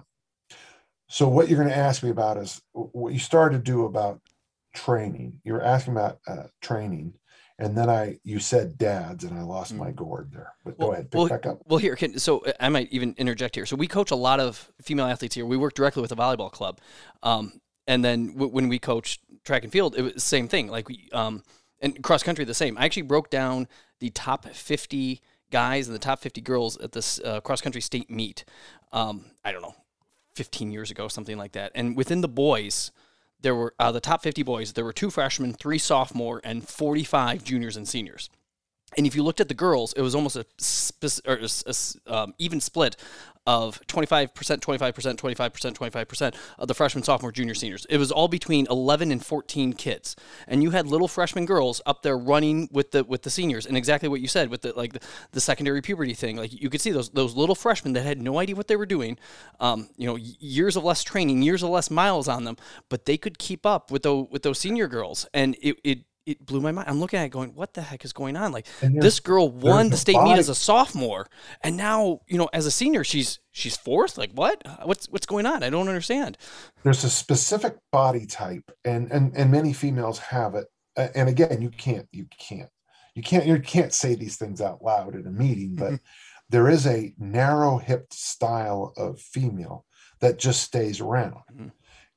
[1.09, 4.19] So what you're going to ask me about is what you started to do about
[4.73, 5.39] training.
[5.43, 7.13] You're asking about uh, training
[7.59, 9.77] and then I you said dads and I lost mm.
[9.77, 10.53] my gourd there.
[10.63, 11.59] But well, go ahead, pick well, back up.
[11.65, 13.65] Well, here, can, so uh, I might even interject here.
[13.65, 15.45] So we coach a lot of female athletes here.
[15.45, 16.79] We work directly with a volleyball club,
[17.23, 20.67] um, and then w- when we coach track and field, it was the same thing.
[20.67, 21.43] Like we um,
[21.81, 22.77] and cross country the same.
[22.77, 23.67] I actually broke down
[23.99, 28.09] the top fifty guys and the top fifty girls at this uh, cross country state
[28.09, 28.45] meet.
[28.91, 29.75] Um, I don't know,
[30.33, 31.71] fifteen years ago, something like that.
[31.73, 32.91] And within the boys
[33.41, 37.43] there were uh, the top 50 boys, there were two freshmen, three sophomore, and 45
[37.43, 38.30] juniors and seniors.
[38.97, 40.45] And if you looked at the girls, it was almost a,
[41.25, 42.97] a, a um, even split
[43.47, 47.86] of 25%, 25%, 25%, 25% of the freshmen, sophomore, junior, seniors.
[47.89, 50.17] It was all between 11 and 14 kids.
[50.49, 53.65] And you had little freshman girls up there running with the with the seniors.
[53.65, 54.99] And exactly what you said with the like the,
[55.31, 56.36] the secondary puberty thing.
[56.36, 58.86] Like you could see those those little freshmen that had no idea what they were
[58.86, 59.17] doing.
[59.62, 62.57] Um, you know, years of less training, years of less miles on them,
[62.89, 65.25] but they could keep up with those with those senior girls.
[65.33, 66.89] And it, it it blew my mind.
[66.89, 68.51] I'm looking at it going, what the heck is going on?
[68.51, 70.31] Like this girl won the state body.
[70.31, 71.27] meet as a sophomore,
[71.61, 74.17] and now you know as a senior she's she's fourth.
[74.17, 74.61] Like what?
[74.83, 75.63] What's what's going on?
[75.63, 76.37] I don't understand.
[76.83, 80.67] There's a specific body type, and and and many females have it.
[81.15, 82.69] And again, you can't you can't
[83.15, 85.95] you can't you can't say these things out loud in a meeting, but mm-hmm.
[86.49, 89.85] there is a narrow hipped style of female
[90.19, 91.41] that just stays around.
[91.53, 91.67] Mm-hmm.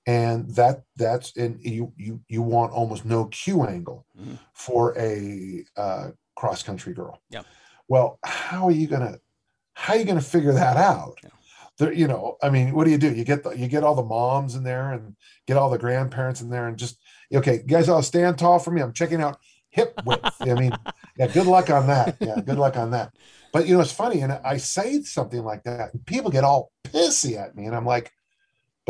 [0.07, 4.39] And that that's and you you you want almost no Q angle Mhm.
[4.55, 7.21] for a uh, cross country girl.
[7.31, 7.43] Yeah.
[7.89, 9.19] Well, how are you gonna
[9.75, 11.19] how are you gonna figure that out?
[11.23, 11.31] Yeah.
[11.79, 13.15] There, you know, I mean, what do you do?
[13.15, 16.41] You get the you get all the moms in there and get all the grandparents
[16.41, 16.99] in there and just
[17.35, 18.81] okay, you guys all stand tall for me.
[18.83, 19.39] I'm checking out
[19.71, 20.35] hip width.
[20.41, 20.73] I mean,
[21.17, 22.17] yeah, good luck on that.
[22.21, 23.15] Yeah, good luck on that.
[23.53, 26.71] But you know, it's funny, and I say something like that, and people get all
[26.85, 28.13] pissy at me, and I'm like,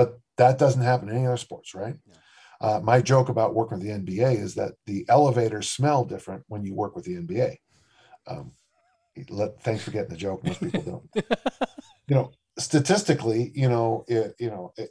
[0.00, 1.94] but that doesn't happen in any other sports, right?
[2.06, 2.14] Yeah.
[2.62, 6.64] Uh, my joke about working with the NBA is that the elevators smell different when
[6.64, 7.56] you work with the NBA.
[8.26, 8.52] Um,
[9.28, 10.42] let, thanks for getting the joke.
[10.42, 11.26] Most people don't.
[12.08, 14.88] you know, statistically, you know, it, you know, it,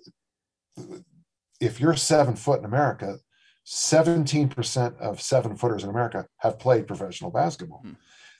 [1.60, 3.18] if you're seven foot in America,
[3.66, 7.82] 17% of seven footers in America have played professional basketball.
[7.82, 7.94] Hmm.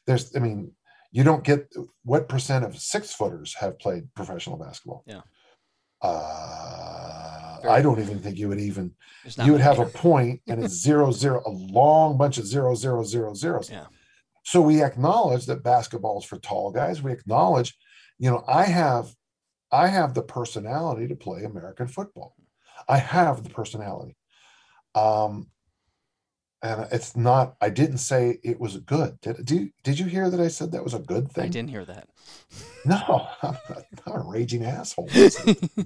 [0.06, 0.74] There's, I mean,
[1.12, 5.04] you don't get what percent of six footers have played professional basketball.
[5.08, 5.22] Yeah.
[6.02, 8.94] Uh, I don't even think you would even,
[9.44, 13.04] you would have a point and it's zero, zero, a long bunch of zero, zero,
[13.04, 13.70] zero, zeros.
[13.70, 13.86] Yeah.
[14.44, 17.02] So we acknowledge that basketball is for tall guys.
[17.02, 17.78] We acknowledge,
[18.18, 19.14] you know, I have,
[19.72, 22.36] I have the personality to play American football.
[22.88, 24.16] I have the personality.
[24.96, 25.48] Um,
[26.62, 27.56] and it's not.
[27.62, 29.20] I didn't say it was good.
[29.22, 31.46] Did did, did you hear that I said that was a good thing?
[31.46, 32.08] I didn't hear that.
[32.86, 35.10] No, I'm not, I'm a raging asshole.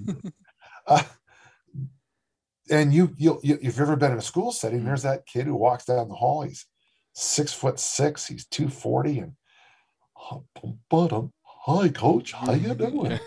[0.86, 1.02] uh,
[2.70, 4.84] and you, you, you, if you've ever been in a school setting, Mhm.
[4.86, 6.42] there's that kid who walks down the hall.
[6.42, 6.66] He's
[7.12, 8.26] six foot six.
[8.26, 9.32] He's two forty, and
[10.90, 13.18] but um, hi, coach, how you doing?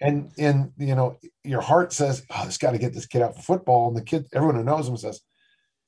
[0.00, 3.36] and and you know your heart says, "Oh, it's got to get this kid out
[3.36, 5.20] for football." And the kid, everyone who knows him says,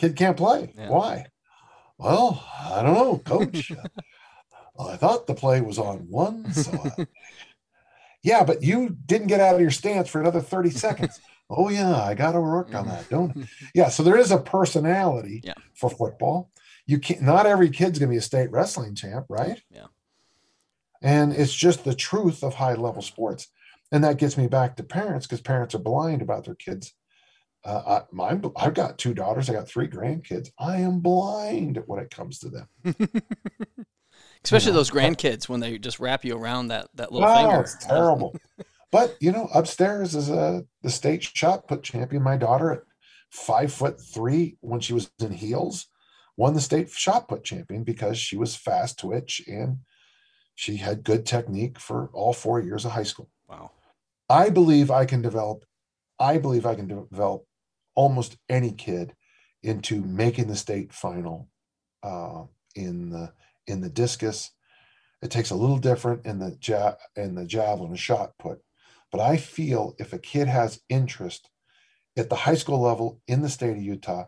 [0.00, 0.72] "Kid can't play.
[0.76, 0.88] Yeah.
[0.88, 1.26] Why?"
[1.98, 3.70] Well, I don't know, coach.
[4.80, 7.06] I thought the play was on one, so I-
[8.22, 11.20] yeah, but you didn't get out of your stance for another 30 seconds.
[11.50, 13.34] oh yeah, I got to work on that, don't I?
[13.40, 13.66] Mm-hmm.
[13.74, 15.54] Yeah, so there is a personality Yeah.
[15.74, 16.50] for football.
[16.86, 19.60] You can't not every kid's gonna be a state wrestling champ, right?
[19.70, 19.86] Yeah.
[21.02, 23.48] And it's just the truth of high level sports.
[23.92, 26.94] And that gets me back to parents because parents are blind about their kids.
[27.64, 29.50] Uh, I, I'm, I've got two daughters.
[29.50, 30.50] I got three grandkids.
[30.58, 32.68] I am blind when it comes to them.
[34.44, 37.60] Especially know, those grandkids when they just wrap you around that that little Wow, finger.
[37.62, 38.34] it's terrible.
[38.90, 42.22] but you know, upstairs is a the state shot put champion.
[42.22, 42.82] My daughter at
[43.30, 45.86] five foot three when she was in heels
[46.38, 49.76] won the state shot put champion because she was fast twitch and
[50.54, 53.28] she had good technique for all four years of high school.
[53.46, 53.72] Wow.
[54.30, 55.64] I believe I can develop,
[56.18, 57.44] I believe I can develop
[58.00, 59.14] almost any kid
[59.62, 61.48] into making the state final
[62.02, 63.30] uh, in the
[63.66, 64.52] in the discus.
[65.20, 68.60] It takes a little different in the ja- in the javelin, a shot put,
[69.12, 71.50] but I feel if a kid has interest
[72.16, 74.24] at the high school level in the state of Utah,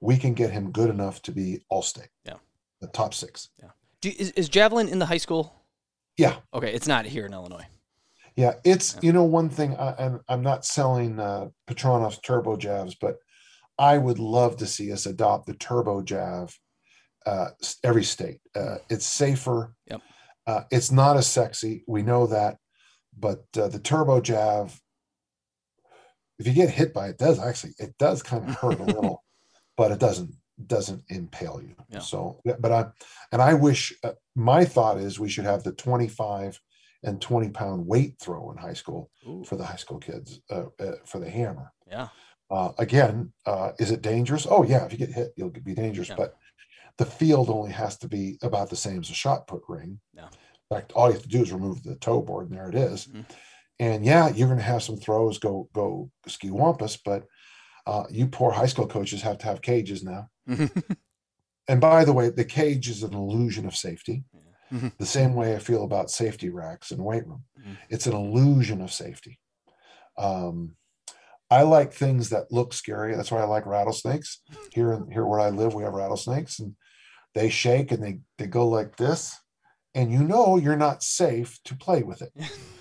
[0.00, 2.10] we can get him good enough to be all state.
[2.24, 2.38] Yeah.
[2.80, 3.48] the top six.
[4.00, 5.52] Do you, is, is javelin in the high school?
[6.16, 7.66] Yeah, Okay, it's not here in Illinois.
[8.36, 12.94] Yeah, it's you know one thing, I, and I'm not selling uh, Petronov's turbo javs,
[13.00, 13.16] but
[13.78, 16.56] I would love to see us adopt the turbo jav
[17.26, 17.48] uh,
[17.84, 18.40] every state.
[18.54, 19.74] Uh, it's safer.
[19.86, 20.00] Yep.
[20.46, 21.84] Uh, it's not as sexy.
[21.86, 22.56] We know that,
[23.18, 24.80] but uh, the turbo jav,
[26.38, 29.22] if you get hit by it, does actually it does kind of hurt a little,
[29.76, 30.34] but it doesn't
[30.66, 31.74] doesn't impale you.
[31.88, 32.00] Yeah.
[32.00, 32.86] So, but I
[33.32, 36.60] and I wish uh, my thought is we should have the 25
[37.02, 40.64] and 20 pound weight throw in high school Ooh, for the high school kids uh,
[40.78, 41.72] uh, for the hammer.
[41.90, 42.08] yeah.
[42.50, 44.44] Uh, again, uh, is it dangerous?
[44.50, 46.08] Oh yeah, if you get hit, you'll be dangerous.
[46.08, 46.16] Yeah.
[46.16, 46.34] But
[46.98, 50.00] the field only has to be about the same as a shot put ring.
[50.12, 50.24] Yeah.
[50.24, 52.74] In fact, all you have to do is remove the toe board, and there it
[52.74, 53.06] is.
[53.06, 53.24] Mhm.
[53.78, 57.24] And yeah, you're going to have some throws go go ski wampus, but
[57.86, 60.28] uh, you poor high school coaches have to have cages now.
[61.68, 64.24] And by the way, the cage is an illusion of safety.
[64.72, 64.96] Mhm.
[64.98, 67.44] The same way I feel about safety racks and weight room.
[67.58, 67.76] Mhm.
[67.88, 69.40] It's an illusion of safety.
[70.16, 70.76] Um,
[71.50, 73.14] I like things that look scary.
[73.16, 74.40] That's why I like rattlesnakes.
[74.72, 76.76] Here, here where I live, we have rattlesnakes, and
[77.34, 79.36] they shake and they they go like this,
[79.94, 82.32] and you know you're not safe to play with it.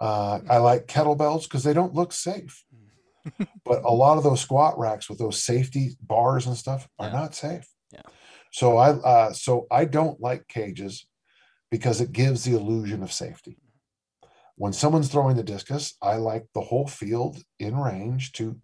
[0.00, 2.64] Uh, I like kettlebells because they don't look safe.
[3.64, 7.12] but a lot of those squat racks with those safety bars and stuff are Yeah.
[7.12, 7.68] not safe.
[7.92, 8.02] Yeah.
[8.50, 11.06] So I uh, so I don't like cages
[11.72, 13.56] because it gives the illusion of safety.
[14.56, 18.60] When someone's throwing the discus, I like the whole field in range to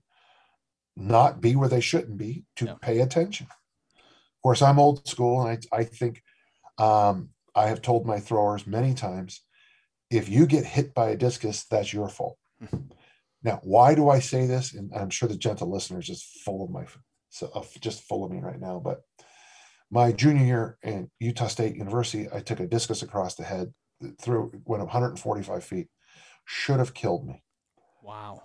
[0.94, 2.74] not be where they shouldn't be to Yeah.
[2.82, 3.46] pay attention.
[3.46, 6.22] Of course, I'm old school, and I I think
[6.76, 9.40] um, I have told my throwers many times,
[10.10, 12.38] if you get hit by a discus, that's your fault.
[13.42, 14.74] Now, why do I say this?
[14.74, 16.84] And I'm sure the gentle listeners is full of my,
[17.30, 18.78] so just full of me right now.
[18.84, 19.00] But
[19.90, 23.72] my junior year in Utah State University, I took a discus across the head,
[24.20, 25.88] through went 145 feet,
[26.44, 27.42] should have killed me.
[28.02, 28.42] Wow.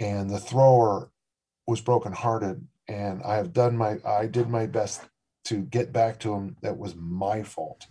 [0.00, 1.10] And the thrower
[1.66, 5.02] was brokenhearted, and I have done my, I did my best
[5.46, 6.56] to get back to him.
[6.62, 7.86] That was my fault,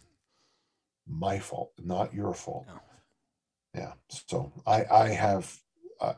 [1.07, 2.65] my fault, not your fault.
[2.67, 2.79] No.
[3.75, 3.93] Yeah.
[4.09, 5.63] So I, I have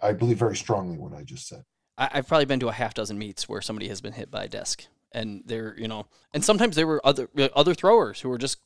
[0.02, 1.64] I believe very strongly what I just said.
[1.98, 4.48] I've probably been to a half dozen meets where somebody has been hit by a
[4.50, 8.60] disc, and they're you know, and sometimes there were other other throwers who were just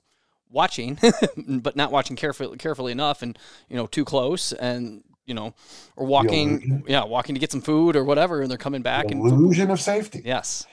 [0.50, 0.98] watching,
[1.48, 3.38] but not watching carefully carefully enough, and
[3.70, 5.54] you know, too close, and you know,
[5.96, 9.08] or walking, yeah, walking to get some food or whatever, and they're coming back.
[9.08, 10.22] The illusion and, of safety.
[10.26, 10.66] Yes.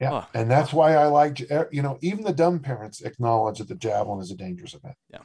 [0.00, 0.26] Yeah, oh.
[0.34, 3.76] and that's why I like eh, you know even the dumb parents acknowledge that the
[3.76, 4.96] javelin is a dangerous event.
[5.10, 5.20] Yeah.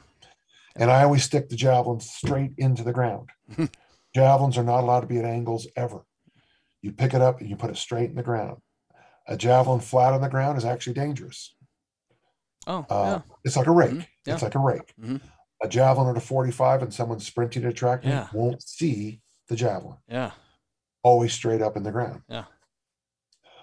[0.76, 3.30] And I always stick the javelin straight into the ground.
[4.14, 6.04] Javelins are not allowed to be at angles ever.
[6.82, 8.58] You pick it up and you put it straight in the ground.
[9.28, 11.54] A javelin flat on the ground is actually dangerous.
[12.66, 13.34] Oh, uh, yeah.
[13.44, 13.90] It's like a rake.
[13.90, 14.00] Mm-hmm.
[14.26, 14.34] Yeah.
[14.34, 14.92] It's like a rake.
[15.00, 15.16] Mm-hmm.
[15.62, 18.28] A javelin at a 45 and someone sprinting at a track yeah.
[18.32, 19.98] won't see the javelin.
[20.08, 20.32] Yeah.
[21.02, 22.22] Always straight up in the ground.
[22.28, 22.44] Yeah.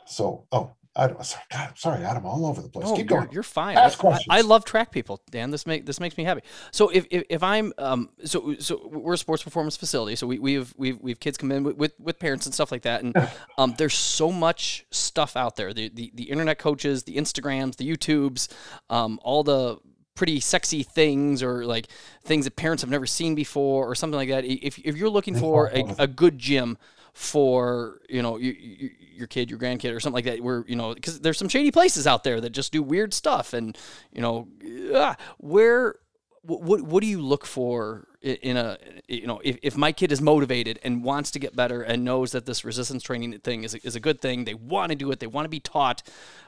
[0.06, 2.88] So, oh, I don't, sorry, God, sorry, Adam, all over the place.
[2.88, 3.24] No, Keep going.
[3.26, 3.78] You're, you're fine.
[3.78, 4.28] Ask I, questions.
[4.30, 5.52] I, I, love track people, Dan.
[5.52, 6.42] This make this makes me happy.
[6.72, 10.40] So if, if, if I'm um so so we're a sports performance facility, so we
[10.40, 13.04] we have we've we've kids come in with, with, with parents and stuff like that,
[13.04, 13.16] and
[13.60, 15.72] um there's so much stuff out there.
[15.72, 18.52] The the, the internet coaches, the Instagrams, the YouTubes,
[18.90, 19.78] um all the
[20.16, 21.90] pretty sexy things or like
[22.24, 24.46] things that parents have never seen before or something like that.
[24.46, 26.80] If if you're looking for a, a good gym
[27.18, 30.44] for you know you, you, your kid, your grandkid, or something like that.
[30.44, 33.54] Where you know because there's some shady places out there that just do weird stuff,
[33.54, 33.76] and
[34.12, 34.48] you know
[34.94, 35.96] ah, where
[36.44, 38.78] what what do you look for in a
[39.08, 42.34] you know if, if my kid is motivated and wants to get better and knows
[42.34, 45.12] that this resistance training thing is a, is a good thing they want to do
[45.12, 46.04] it they want to be taught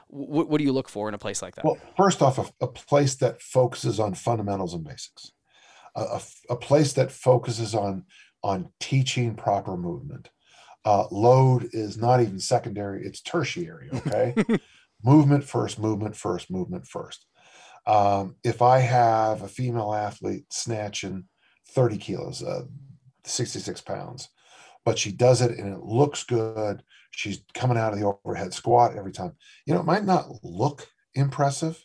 [0.06, 2.64] what, what do you look for in a place like that well first off a,
[2.64, 5.32] a place that focuses on fundamentals and basics
[5.96, 8.04] a, a, a place that focuses on
[8.42, 10.30] on teaching proper movement
[10.84, 13.90] uh, load is not even secondary, it's tertiary.
[13.92, 14.34] Okay.
[15.04, 17.26] movement first, movement first, movement first.
[17.86, 21.24] Um, if I have a female athlete snatching
[21.70, 22.62] 30 kilos, uh,
[23.24, 24.28] 66 pounds,
[24.84, 28.96] but she does it and it looks good, she's coming out of the overhead squat
[28.96, 29.32] every time.
[29.66, 31.82] You know, it might not look impressive,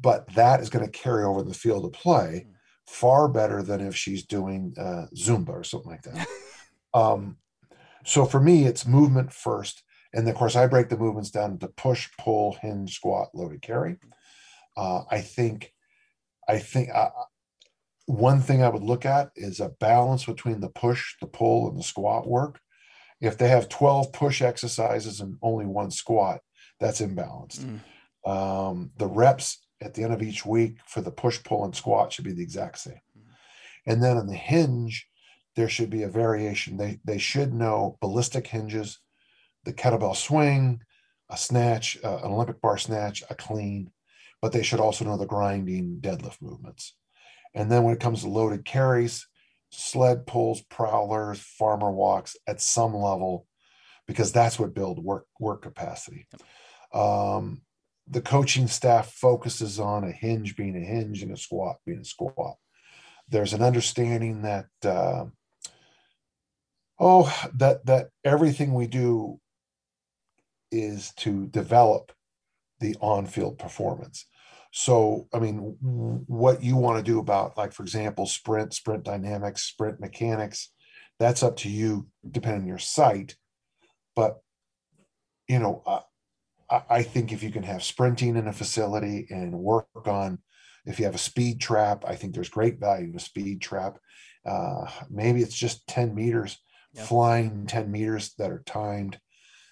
[0.00, 2.46] but that is going to carry over in the field of play
[2.86, 6.26] far better than if she's doing uh, Zumba or something like that.
[6.94, 7.38] Um,
[8.04, 9.82] so for me, it's movement first.
[10.12, 13.96] And of course, I break the movements down into push, pull, hinge, squat, loaded carry.
[14.76, 15.72] Uh, I think,
[16.48, 17.10] I think uh,
[18.06, 21.78] one thing I would look at is a balance between the push, the pull, and
[21.78, 22.60] the squat work.
[23.20, 26.40] If they have 12 push exercises and only one squat,
[26.78, 27.64] that's imbalanced.
[28.26, 28.30] Mm.
[28.30, 32.12] Um, the reps at the end of each week for the push, pull, and squat
[32.12, 33.00] should be the exact same.
[33.18, 33.22] Mm.
[33.86, 35.08] And then on the hinge,
[35.56, 36.76] there should be a variation.
[36.76, 38.98] They, they should know ballistic hinges,
[39.64, 40.80] the kettlebell swing,
[41.30, 43.90] a snatch, uh, an Olympic bar snatch, a clean,
[44.42, 46.94] but they should also know the grinding deadlift movements.
[47.54, 49.26] And then when it comes to loaded carries,
[49.70, 53.46] sled pulls, prowlers, farmer walks at some level,
[54.06, 56.26] because that's what build work work capacity.
[56.92, 57.62] Um,
[58.06, 62.04] the coaching staff focuses on a hinge being a hinge and a squat being a
[62.04, 62.56] squat.
[63.28, 65.24] There's an understanding that uh,
[66.98, 69.40] oh that that everything we do
[70.70, 72.12] is to develop
[72.80, 74.26] the on-field performance.
[74.72, 79.62] So i mean what you want to do about like for example sprint sprint dynamics
[79.62, 80.72] sprint mechanics
[81.20, 83.36] that's up to you depending on your site.
[84.16, 84.40] But
[85.48, 85.82] you know
[86.70, 90.38] I, I think if you can have sprinting in a facility and work on
[90.86, 93.98] if you have a speed trap i think there's great value in a speed trap.
[94.44, 96.58] Uh, maybe it's just 10 meters
[96.94, 97.06] yep.
[97.06, 99.18] flying 10 meters that are timed.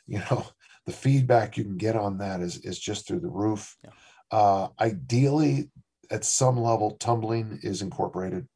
[0.06, 0.46] You know
[0.86, 3.76] the feedback you can get on that is is just through the roof.
[3.84, 3.90] Yeah.
[4.30, 5.70] uh, ideally
[6.10, 8.46] at some level tumbling is incorporated.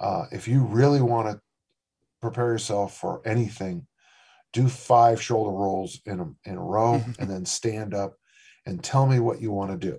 [0.00, 1.40] Uh, if you really want to
[2.20, 3.86] prepare yourself for anything
[4.54, 8.14] do five shoulder rolls in a, in a row and then stand up
[8.64, 9.98] and tell me what you want to do.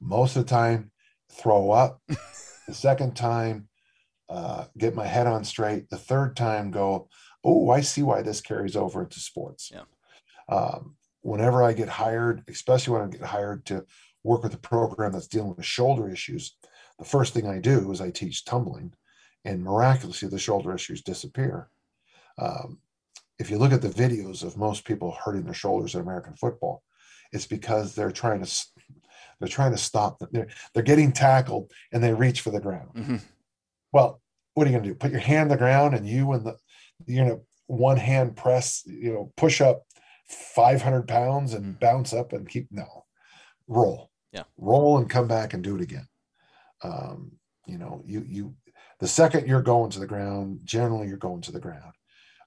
[0.00, 0.92] Most of the time
[1.32, 2.00] throw up.
[2.66, 3.68] The second time
[4.30, 5.90] uh, get my head on straight.
[5.90, 7.10] The third time go
[7.44, 9.70] oh, I see why this carries over into sports.
[9.72, 9.84] Yeah.
[10.48, 13.84] Um, whenever I get hired, especially when I get hired to
[14.22, 16.56] work with a program that's dealing with shoulder issues,
[16.98, 18.92] the first thing I do is I teach tumbling,
[19.44, 21.68] and miraculously the shoulder issues disappear.
[22.38, 22.78] um,
[23.38, 26.84] if you look at the videos of most people hurting their shoulders in American football,
[27.32, 28.66] it's because they're trying to
[29.40, 30.28] they're trying to stop them.
[30.32, 32.90] They're they're getting tackled and they reach for the ground.
[32.94, 33.20] Mhm.
[33.92, 34.20] Well,
[34.54, 34.94] what are you going to do?
[34.94, 36.56] Put your hand on the ground and you and the
[37.06, 39.84] you know one hand press you know push up
[40.28, 43.04] 500 pounds and bounce up and keep no
[43.68, 44.10] roll.
[44.32, 44.44] Yeah.
[44.58, 46.08] roll and come back and do it again.
[46.82, 47.32] Um
[47.66, 48.54] you know you you
[49.00, 51.92] the second you're going to the ground generally you're going to the ground.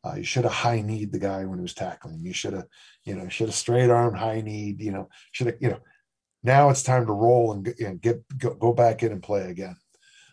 [0.04, 2.20] Uh, you should have high kneed the guy when he was tackling.
[2.24, 2.68] You should have
[3.04, 5.80] you know should have straight arm high kneed you know should have you know.
[6.44, 9.50] Now it's time to roll and, get- and get go, go back in and play
[9.50, 9.76] again.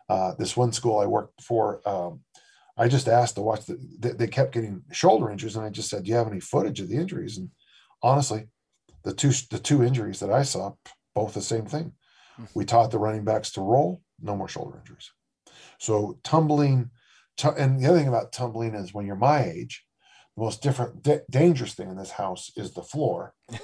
[0.08, 2.20] Uh, this one school i worked for um,
[2.76, 5.88] I just asked to watch the, they, they kept getting shoulder injuries, and I just
[5.88, 7.50] said, "Do you have any footage of the injuries?" And
[8.02, 8.48] honestly,
[9.04, 10.72] the two the two injuries that I saw,
[11.14, 11.92] both the same thing.
[12.36, 12.44] Hmm.
[12.54, 15.10] We taught the running backs to roll, no more shoulder injuries.
[15.78, 16.90] So tumbling,
[17.36, 19.84] tu- and the other thing about tumbling is when you're my age,
[20.36, 23.34] the most different da- dangerous thing in this house is the floor.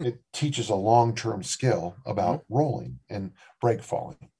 [0.00, 4.30] it, teaches a long term skill about rolling and break falling.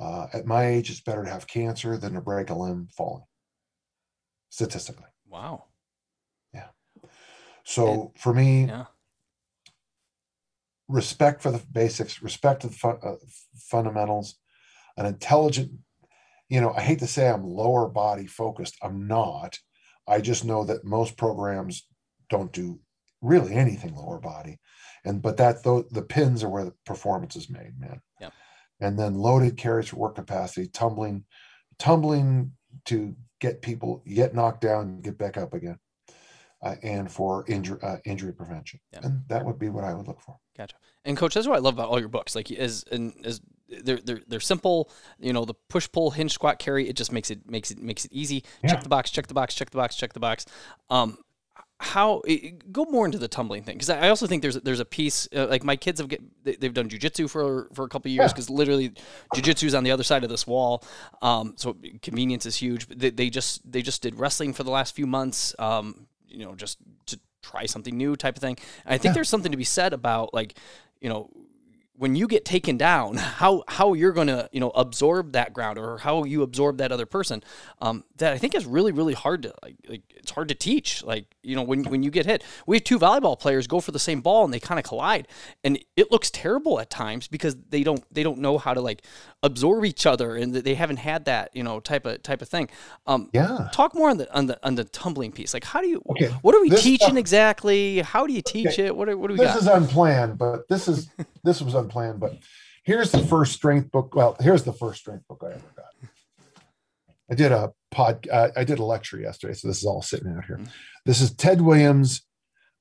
[0.00, 3.22] Uh, at my age, it's better to have cancer than to break a limb falling
[4.52, 5.08] statistically.
[5.26, 5.64] Wow.
[6.52, 6.68] Yeah.
[7.64, 8.84] So for me, Yeah.
[10.88, 13.14] respect for the basics, respect to the fun, uh,
[13.56, 14.38] fundamentals,
[14.98, 15.72] an intelligent,
[16.50, 18.76] you know, I hate to say I'm lower body focused.
[18.82, 19.58] I'm not.
[20.06, 21.88] I just know that most programs
[22.28, 22.78] don't do
[23.22, 24.60] really anything lower body.
[25.02, 28.02] And but that though the pins are where the performance is made, man.
[28.20, 28.30] Yeah.
[28.80, 31.24] And then loaded carries for work capacity, tumbling,
[31.78, 32.52] tumbling
[32.84, 35.78] to get people get knocked down, get back up again.
[36.64, 39.04] Uh, and for injury uh, injury prevention, Yep.
[39.04, 40.36] and that would be what I would look for.
[40.56, 40.76] Gotcha.
[41.04, 42.36] And coach, that's what I love about all your books.
[42.36, 44.88] Like as and as they're they're they're simple.
[45.18, 46.88] You know, the push pull hinge squat carry.
[46.88, 48.44] It just makes it makes it makes it easy.
[48.62, 48.70] Yeah.
[48.70, 49.10] Check the box.
[49.10, 49.56] Check the box.
[49.56, 49.96] Check the box.
[49.96, 50.46] Check the box.
[50.88, 51.18] Um,
[51.82, 52.22] how
[52.70, 55.46] go more into the tumbling thing because I also think there's there's a piece uh,
[55.48, 58.28] like my kids have get they, they've done jujitsu for for a couple years Yeah.
[58.28, 58.92] because literally
[59.34, 60.84] jujitsu is on the other side of this wall.
[61.22, 62.86] Um, so convenience is huge.
[62.88, 65.54] But they, they just they just did wrestling for the last few months.
[65.58, 68.56] Um, you know, just to try something new type of thing.
[68.86, 69.14] And I think Yeah.
[69.14, 70.56] there's something to be said about like
[71.00, 71.28] you know
[72.02, 75.78] when you get taken down, how how you're going to you know absorb that ground
[75.78, 77.42] or how you absorb that other person.
[77.80, 81.04] Um, that I think is really really hard to like, like it's hard to teach.
[81.04, 83.92] Like you know when when you get hit, we have two volleyball players go for
[83.92, 85.28] the same ball and they kind of collide,
[85.62, 89.02] and it looks terrible at times because they don't they don't know how to like
[89.44, 92.68] absorb each other and they haven't had that you know type of type of thing.
[93.06, 93.68] Um, Yeah.
[93.72, 95.54] talk more on the on the on the tumbling piece.
[95.54, 98.00] Like how do you Okay, what are we this teaching stuff- exactly?
[98.00, 98.96] How do you teach Okay, it?
[98.96, 99.58] What are, what do we this got?
[99.62, 101.08] is unplanned, but this is
[101.44, 101.91] this was unplanned.
[101.92, 102.38] Plan, but
[102.84, 104.14] here's the first strength book.
[104.14, 106.10] Well, here's the first strength book I ever got.
[107.30, 108.26] I did a pod.
[108.30, 110.60] Uh, I did a lecture yesterday, so this is all sitting out here.
[111.06, 112.22] This is Ted Williams,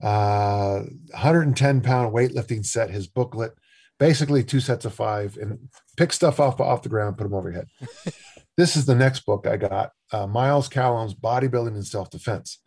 [0.02, 0.82] uh,
[1.12, 2.90] 110 pound weightlifting set.
[2.90, 3.54] His booklet,
[4.00, 7.52] basically two sets of five, and pick stuff off off the ground, put them over
[7.52, 8.14] your head.
[8.58, 9.92] this is the next book I got.
[10.12, 12.60] Uh, Myles Callum's Bodybuilding and Self Defense.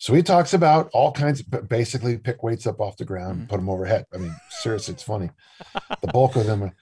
[0.00, 3.48] So he talks about all kinds of basically pick weights up off the ground, Mhm.
[3.50, 4.06] put them overhead.
[4.14, 5.30] I mean, seriously, it's funny.
[6.00, 6.62] The bulk of them.
[6.62, 6.74] Are,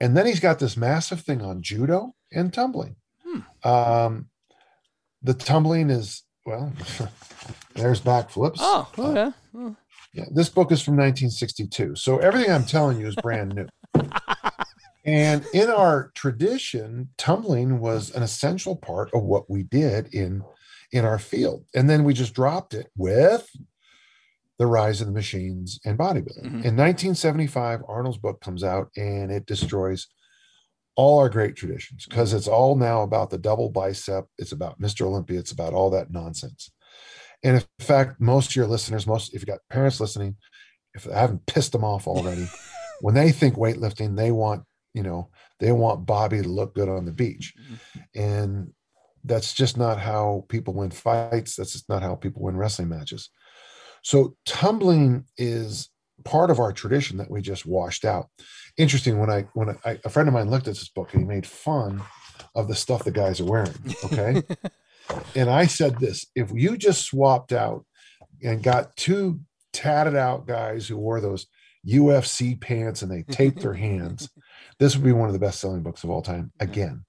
[0.00, 2.96] and then he's got this massive thing on judo and tumbling.
[3.24, 3.40] Hmm.
[3.68, 4.28] Um,
[5.22, 6.72] the tumbling is well,
[7.74, 8.56] there's backflips.
[8.58, 9.36] Oh, Uh, okay.
[9.54, 9.76] Oh.
[10.12, 11.94] yeah, this book is from 1962.
[11.94, 13.68] So everything I'm telling you is brand new.
[15.04, 20.42] and in our tradition, tumbling was an essential part of what we did in
[20.94, 21.66] in our field.
[21.74, 23.50] And then we just dropped it with
[24.60, 26.44] the rise of the machines and bodybuilding.
[26.44, 26.64] Mhm.
[26.64, 30.06] In 1975, Arnold's book comes out and it destroys
[30.94, 34.26] all our great traditions because it's all now about the double bicep.
[34.38, 35.04] It's about Mr.
[35.04, 35.40] Olympia.
[35.40, 36.70] It's about all that nonsense.
[37.42, 40.36] And in fact, most of your listeners, most if you got parents listening,
[40.94, 42.48] if I haven't pissed them off already,
[43.00, 44.62] when they think weightlifting, they want,
[44.94, 47.52] you know, they want Bobby to look good on the beach.
[48.14, 48.72] And
[49.24, 51.56] that's just not how people win fights.
[51.56, 53.30] That's just not how people win wrestling matches.
[54.02, 55.88] So tumbling is
[56.24, 58.28] part of our tradition that we just washed out.
[58.76, 61.26] Interesting when I when I, a friend of mine looked at this book and he
[61.26, 62.02] made fun
[62.54, 63.74] of the stuff the guys are wearing.
[64.04, 64.42] Okay.
[65.34, 67.84] and I said this if you just swapped out
[68.42, 69.40] and got two
[69.72, 71.46] tatted out guys who wore those
[71.86, 74.28] UFC pants and they taped their hands,
[74.78, 76.52] this would be one of the best selling books of all time.
[76.60, 77.04] Again,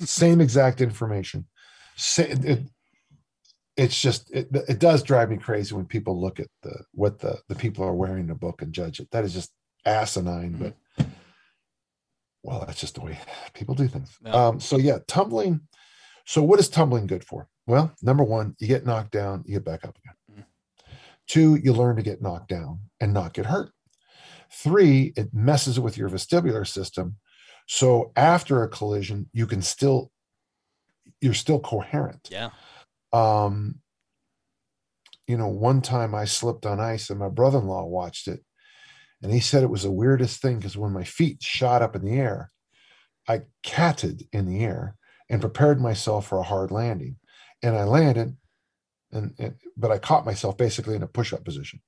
[0.00, 1.46] same exact information.
[2.18, 2.60] It,
[3.76, 7.38] it's just it, it does drive me crazy when people look at the what the
[7.48, 9.10] the people are wearing in the book and judge it.
[9.10, 9.52] That is just
[9.84, 11.06] asinine, but
[12.42, 13.18] well, that's just the way
[13.54, 14.16] people do things.
[14.24, 14.32] Yeah.
[14.32, 15.60] Um, so yeah, tumbling.
[16.26, 17.48] So what is tumbling good for?
[17.66, 20.14] Well, number one, you get knocked down, you get back up again.
[20.40, 20.44] Mm.
[21.26, 23.70] Two, you learn to get knocked down and not get hurt.
[24.50, 27.16] Three, it messes with your vestibular system.
[27.66, 30.10] So after a collision, you can still,
[31.24, 32.28] you're still coherent.
[32.30, 32.50] Yeah.
[33.14, 33.76] Um,
[35.26, 38.40] you know, one time I slipped on ice and my brother in law watched it.
[39.22, 42.04] And he said it was the weirdest thing because when my feet shot up in
[42.04, 42.52] the air,
[43.26, 44.96] I catted in the air
[45.30, 47.16] and prepared myself for a hard landing.
[47.62, 48.36] And I landed,
[49.10, 51.80] and, and but I caught myself basically in a push up position.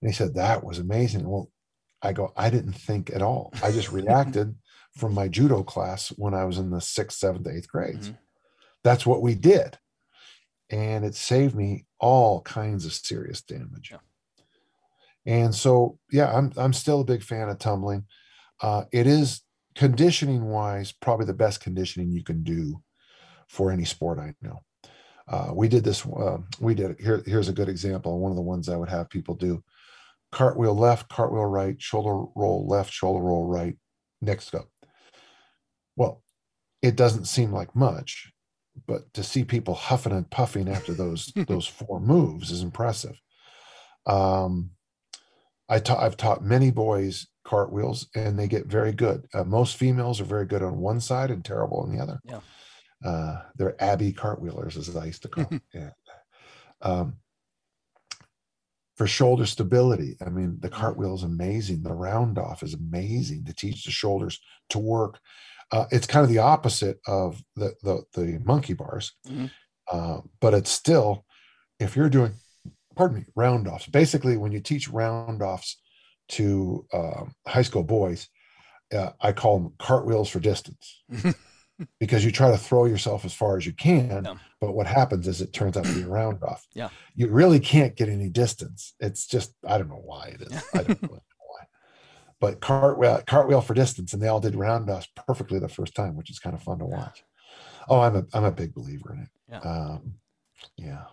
[0.00, 1.28] And he said, That was amazing.
[1.28, 1.50] Well,
[2.00, 3.52] I go, I didn't think at all.
[3.60, 4.54] I just reacted
[4.96, 8.10] from my judo class when I was in the sixth, seventh, eighth grades.
[8.10, 8.16] Mm-hmm.
[8.86, 9.76] That's what we did.
[10.70, 13.90] And it saved me all kinds of serious damage.
[13.90, 13.98] Yeah.
[15.26, 18.04] And so, yeah, I'm I'm still a big fan of tumbling.
[18.62, 19.42] Uh, it is
[19.74, 22.80] conditioning wise, probably the best conditioning you can do
[23.48, 24.60] for any sport I know.
[25.26, 26.06] Uh, we did this.
[26.06, 27.24] Uh, we did here.
[27.26, 28.20] Here's a good example.
[28.20, 29.64] One of the ones I would have people do:
[30.30, 33.76] cartwheel left, cartwheel right, shoulder roll left, shoulder roll right.
[34.20, 34.68] Next up.
[35.96, 36.22] Well,
[36.82, 38.32] it doesn't seem like much,
[38.86, 43.20] but to see people huffing and puffing after those those four moves is impressive.
[44.06, 44.70] Um,
[45.68, 49.26] I ta- I've taught many boys cartwheels and they get very good.
[49.32, 52.20] Uh, most females are very good on one side and terrible on the other.
[52.24, 52.40] Yeah.
[53.04, 55.62] Uh, they're Abby cartwheelers, as I used to call them.
[55.72, 55.90] yeah.
[56.82, 57.16] Um,
[58.96, 61.82] for shoulder stability, I mean, the cartwheel is amazing.
[61.82, 65.18] The round off is amazing to teach the shoulders to work.
[65.72, 69.46] Uh, it's kind of the opposite of the the, the monkey bars, mm-hmm.
[69.90, 71.24] uh, but it's still
[71.78, 72.32] if you're doing,
[72.94, 73.86] pardon me, round offs.
[73.86, 75.80] Basically, when you teach round offs
[76.30, 78.28] to um, high school boys,
[78.94, 81.02] uh, I call them cartwheels for distance.
[82.00, 84.24] because you try to throw yourself as far as you can.
[84.24, 84.34] Yeah.
[84.60, 86.66] But what happens is it turns out to be a round off.
[86.74, 86.88] Yeah.
[87.14, 88.94] You really can't get any distance.
[88.98, 90.64] It's just, I don't know why it is.
[90.74, 91.18] I don't know why.
[92.40, 96.16] But cartwheel, cartwheel for distance, and they all did round offs perfectly the first time,
[96.16, 97.24] which is kind of fun to watch.
[97.88, 99.28] Oh, I'm a I'm a big believer in it.
[99.48, 99.58] Yeah.
[99.60, 100.14] Um,
[100.76, 101.04] yeah.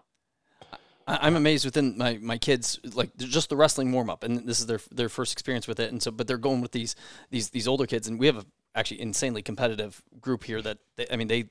[1.05, 4.67] I'm amazed within my, my kids like just the wrestling warm up and this is
[4.67, 6.95] their their first experience with it and so but they're going with these
[7.29, 11.05] these these older kids and we have a actually insanely competitive group here that they,
[11.11, 11.49] I mean they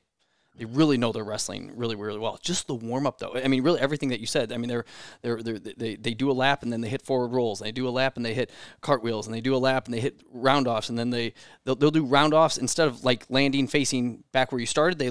[0.57, 2.39] they really know their wrestling really really well.
[2.43, 3.35] Just the warm up though.
[3.35, 4.53] I mean really everything that you said.
[4.53, 4.85] I mean they're
[5.23, 7.61] they're, they're they they do a lap and then they hit forward rolls.
[7.61, 8.51] And they do a lap and they hit
[8.81, 11.35] cartwheels and they do a lap and they hit round offs and then they
[11.65, 14.99] they'll, they'll do round offs instead of like landing facing back where you started.
[14.99, 15.11] They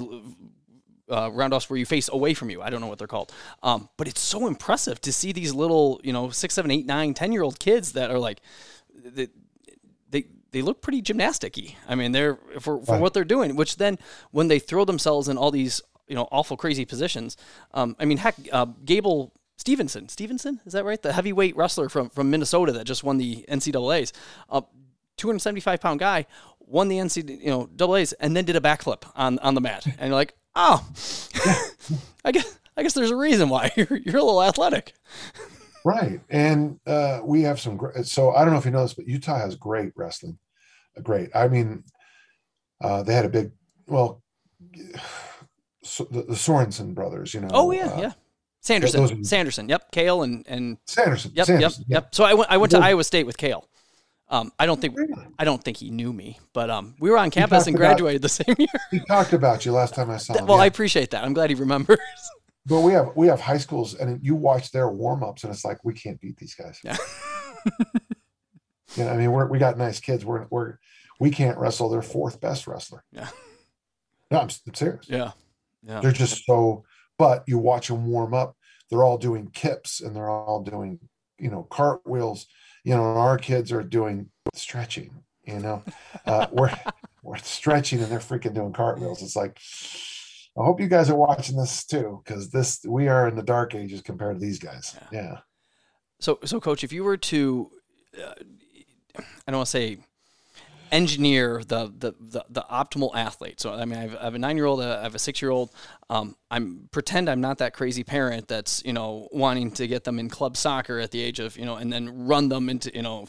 [1.10, 2.62] uh, round offs where you face away from you.
[2.62, 3.32] I don't know what they're called.
[3.62, 7.14] Um, but it's so impressive to see these little, you know, six, seven, eight, nine,
[7.14, 8.40] ten year old kids that are like,
[10.52, 11.74] they, look pretty gymnasticy.
[11.88, 13.00] I mean, they're for, for right.
[13.00, 13.98] what they're doing, which then
[14.30, 17.36] when they throw themselves in all these, you know, awful crazy positions.
[17.72, 21.00] Um, I mean, heck, uh, Gable Stevenson, Stevenson, is that right?
[21.00, 24.12] The heavyweight wrestler from, from Minnesota that just won the NCAA's,
[24.50, 24.62] uh,
[25.16, 26.26] 275 pound guy,
[26.60, 29.60] won the NCAA, you know, double A's, and then did a backflip on, on the
[29.60, 29.86] mat.
[29.86, 30.86] And you're like, oh,
[32.24, 34.94] I guess I guess there's a reason why you're you're a little athletic.
[35.84, 38.06] Right, and uh, we have some great.
[38.06, 40.38] So I don't know if you know this, but Utah has great wrestling.
[41.02, 41.30] Great.
[41.34, 41.84] I mean,
[42.82, 43.52] uh, they had a big.
[43.86, 44.22] Well,
[45.82, 47.34] so the, the Sorensen brothers.
[47.34, 47.50] You know.
[47.52, 48.12] Oh yeah, uh, yeah.
[48.60, 52.14] Sanderson, Sanderson, yep, Cael and and Sanderson, yep, Sanderson, yep, yep.
[52.14, 53.64] So I went, I went to Iowa State with Cael.
[54.28, 54.96] Um, I don't think
[55.38, 58.30] I don't think he knew me, but um, we were on campus and graduated about,
[58.30, 58.68] the same year.
[58.90, 60.46] he talked about you last time I saw him.
[60.46, 60.62] Well, yeah.
[60.62, 61.24] I appreciate that.
[61.24, 61.98] I'm glad he remembers.
[62.64, 65.64] But we have we have high schools, and you watch their warm ups, and it's
[65.64, 66.78] like we can't beat these guys.
[66.84, 66.96] Yeah.
[68.96, 70.24] you know, I mean, we're we got nice kids.
[70.24, 70.78] We're we're
[71.20, 73.04] we can't wrestle their fourth best wrestler.
[73.12, 73.28] Yeah.
[74.30, 75.06] No, I'm, I'm serious.
[75.08, 75.32] Yeah.
[75.86, 76.00] Yeah.
[76.00, 76.84] They're just so.
[77.18, 78.56] But you watch them warm up.
[78.90, 80.98] They're all doing kips, and they're all doing
[81.38, 82.46] you know cartwheels
[82.84, 85.82] you know our kids are doing stretching you know
[86.26, 86.72] uh, we're
[87.22, 89.58] we're stretching and they're freaking doing cartwheels it's like
[90.58, 93.74] i hope you guys are watching this too because this we are in the dark
[93.74, 95.38] ages compared to these guys yeah, yeah.
[96.20, 97.70] so so coach if you were to
[98.22, 98.34] uh,
[99.18, 99.98] i don't want to say
[100.92, 103.58] engineer the, the, the, the, optimal athlete.
[103.58, 105.40] So, I mean, I have, I have a nine year old, I have a six
[105.40, 105.70] year old.
[106.10, 110.18] Um, I'm pretend I'm not that crazy parent that's, you know, wanting to get them
[110.18, 113.02] in club soccer at the age of, you know, and then run them into, you
[113.02, 113.26] know,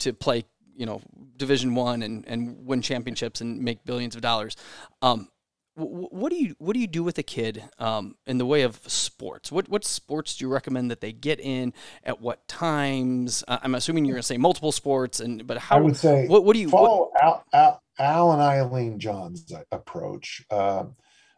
[0.00, 1.00] to play, you know,
[1.36, 4.56] division one and, and win championships and make billions of dollars.
[5.00, 5.28] Um,
[5.76, 8.80] what do you what do you do with a kid um, in the way of
[8.86, 9.50] sports?
[9.50, 11.72] What what sports do you recommend that they get in
[12.04, 13.42] at what times?
[13.48, 16.26] Uh, I'm assuming you're going to say multiple sports, and but how I would say
[16.28, 20.44] what, what do you follow what, Al, Al, Al, and Eileen John's approach?
[20.50, 20.84] Uh,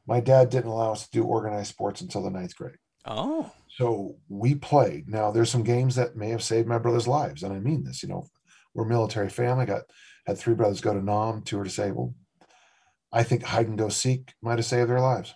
[0.06, 2.76] my dad didn't allow us to do organized sports until the ninth grade.
[3.06, 3.50] Oh.
[3.68, 5.08] So we played.
[5.08, 8.02] Now there's some games that may have saved my brothers' lives, and I mean this.
[8.02, 8.26] You know,
[8.74, 9.64] we're a military family.
[9.64, 9.82] Got
[10.26, 12.14] had three brothers go to Nam, two are disabled.
[13.12, 15.34] I think hide and go seek might have saved their lives.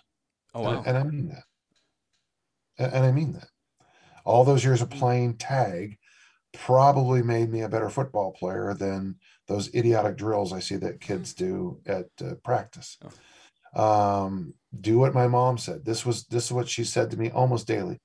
[0.53, 0.77] Oh wow.
[0.79, 1.43] And, and I mean that.
[2.77, 3.47] And, and I mean that.
[4.25, 5.97] All those years of playing tag
[6.53, 9.15] probably made me a better football player than
[9.47, 12.97] those idiotic drills I see that kids do at uh, practice.
[13.75, 15.85] Um, do what my mom said.
[15.85, 17.99] This was this is what she said to me almost daily.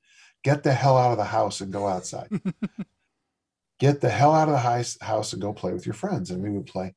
[0.45, 2.29] Get the hell out of the house and go outside.
[3.79, 6.31] Get the hell out of the house and go play with your friends.
[6.31, 6.95] And we would play,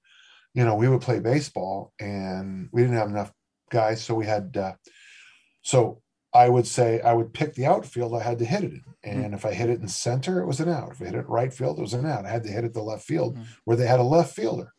[0.59, 3.31] you know, we would play baseball, and we didn't have enough
[3.71, 4.57] guys, so we had.
[4.57, 4.73] Uh,
[5.61, 6.01] so
[6.33, 8.83] I would say I would pick the outfield I had to hit it in.
[9.13, 9.23] Hmm.
[9.23, 10.91] And if I hit it in center, it was an out.
[10.91, 12.25] If I hit it right field, it was an out.
[12.25, 13.45] I had to hit it the left field mm-hmm.
[13.63, 14.73] where they had a left fielder.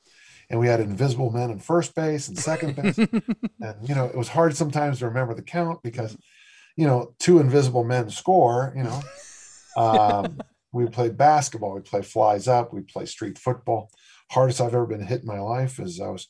[0.51, 2.99] And we had invisible men in first base and second base.
[3.61, 6.14] and, you know, it was hard sometimes to remember the count because,
[6.76, 9.01] you know, two invisible men score, you know.
[9.76, 10.41] Um,
[10.72, 13.89] we played basketball, we play flies up, we play street football.
[14.31, 16.28] Hardest I've ever been hit in my life is I was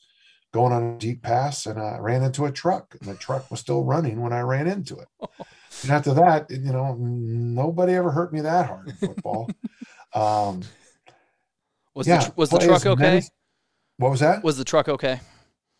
[0.52, 3.60] going on a deep pass and I ran into a truck and the truck was
[3.60, 5.08] still running when I ran into it.
[5.82, 9.48] And after that, you know, nobody ever hurt me that hard in football.
[10.12, 10.62] Um,
[11.94, 13.00] was yeah, the, was the truck okay?
[13.00, 13.22] Many,
[13.98, 14.42] what was that?
[14.42, 15.20] Was the truck okay?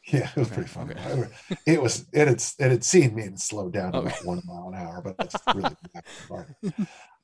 [0.07, 0.91] Yeah, it was okay, pretty fun.
[0.91, 1.29] Okay.
[1.67, 4.09] It was it had it had seen me and slowed down to okay.
[4.09, 5.77] about one mile an hour, but that's really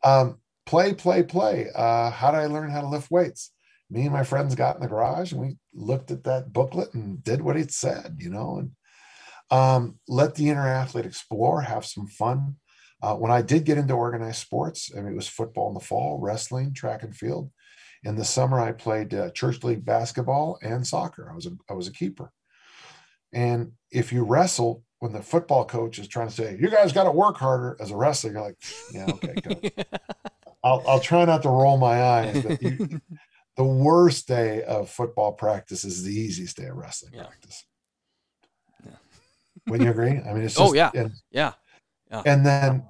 [0.04, 1.68] um, play, play, play.
[1.74, 3.52] Uh, how did I learn how to lift weights?
[3.90, 7.22] Me and my friends got in the garage and we looked at that booklet and
[7.22, 8.70] did what it said, you know, and
[9.50, 12.56] um, let the inner athlete explore, have some fun.
[13.02, 15.80] Uh, when I did get into organized sports, I mean, it was football in the
[15.80, 17.50] fall, wrestling, track and field.
[18.02, 21.30] In the summer, I played uh, church league basketball and soccer.
[21.30, 22.32] I was a, I was a keeper.
[23.32, 27.04] And if you wrestle, when the football coach is trying to say, "You guys got
[27.04, 28.56] to work harder," as a wrestler, you're like,
[28.92, 29.72] "Yeah, okay, coach."
[30.64, 33.00] I'll, I'll try not to roll my eyes, but you,
[33.56, 37.24] the worst day of football practice is the easiest day of wrestling yeah.
[37.24, 37.64] practice.
[38.84, 38.92] Yeah.
[39.68, 40.20] Wouldn't you agree?
[40.20, 41.52] I mean, it's oh, just, oh yeah, and, yeah,
[42.10, 42.22] yeah.
[42.26, 42.84] And then,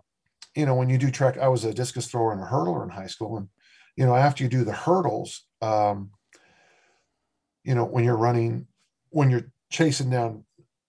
[0.54, 2.90] you know, when you do track, I was a discus thrower and a hurdler in
[2.90, 3.48] high school, and
[3.96, 6.10] you know, after you do the hurdles, um,
[7.64, 8.66] you know, when you're running,
[9.10, 10.44] when you're chasing down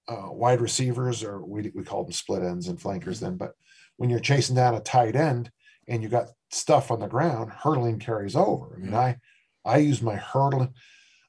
[0.08, 3.54] uh, wide receivers, or we we call them split ends and flankers then, but
[3.98, 5.52] when you're chasing down a tight end
[5.88, 8.76] and you got stuff on the ground, hurdling carries over.
[8.76, 8.96] I mean, mm-hmm.
[8.96, 9.18] I
[9.68, 10.74] I use my hurdling.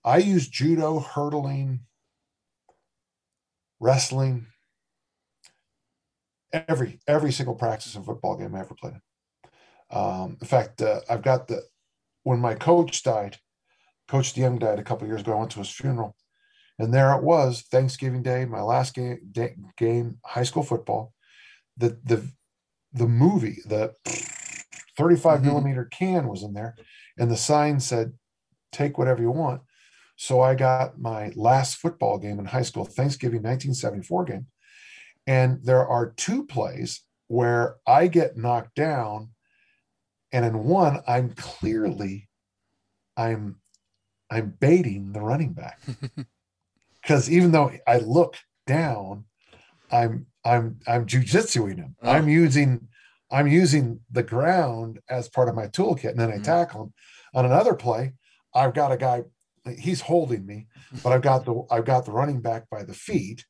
[0.04, 1.80] I use judo, hurdling,
[3.80, 4.46] wrestling,
[6.52, 9.00] every every single practice and football game I ever played.
[9.90, 11.62] Um, in fact, uh, I've got the
[12.22, 13.38] when my coach died,
[14.06, 15.32] Coach DeYoung died a couple years ago.
[15.32, 16.16] I went to his funeral,
[16.78, 21.12] and there it was, Thanksgiving Day, my last game, day, game, high school football.
[21.76, 22.26] The the
[22.92, 23.94] the movie, the
[24.96, 25.46] 35 mm-hmm.
[25.46, 26.74] millimeter can was in there,
[27.18, 28.14] and the sign said
[28.72, 29.62] take whatever you want.
[30.16, 34.46] So I got my last football game in high school, Thanksgiving 1974 game.
[35.26, 39.30] And there are two plays where I get knocked down.
[40.32, 42.28] And in one, I'm clearly
[43.16, 43.56] I'm
[44.30, 45.80] I'm baiting the running back.
[47.08, 49.24] Because even though I look down,
[49.90, 51.96] I'm I'm I'm jujitsuing him.
[52.02, 52.10] Oh.
[52.10, 52.88] I'm using
[53.30, 56.42] I'm using the ground as part of my toolkit, and then I mm-hmm.
[56.42, 56.92] tackle him.
[57.34, 58.12] On another play,
[58.54, 59.24] I've got a guy,
[59.78, 60.66] he's holding me,
[61.02, 63.44] but I've got the I've got the running back by the feet,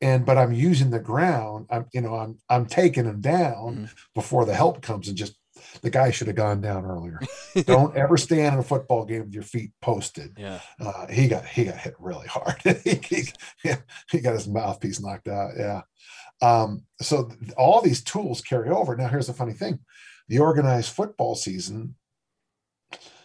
[0.00, 1.66] and but I'm using the ground.
[1.70, 3.84] I'm you know I'm I'm taking him down mm-hmm.
[4.14, 5.36] before the help comes and just
[5.82, 7.20] the guy should have gone down earlier.
[7.64, 10.34] Don't ever stand in a football game with your feet posted.
[10.36, 12.60] Yeah, uh, he got he got hit really hard.
[12.84, 13.24] he, he,
[14.10, 15.52] he, got his mouthpiece knocked out.
[15.56, 15.82] Yeah.
[16.40, 18.96] Um, so all these tools carry over.
[18.96, 19.78] Now here's the funny thing:
[20.28, 21.94] the organized football season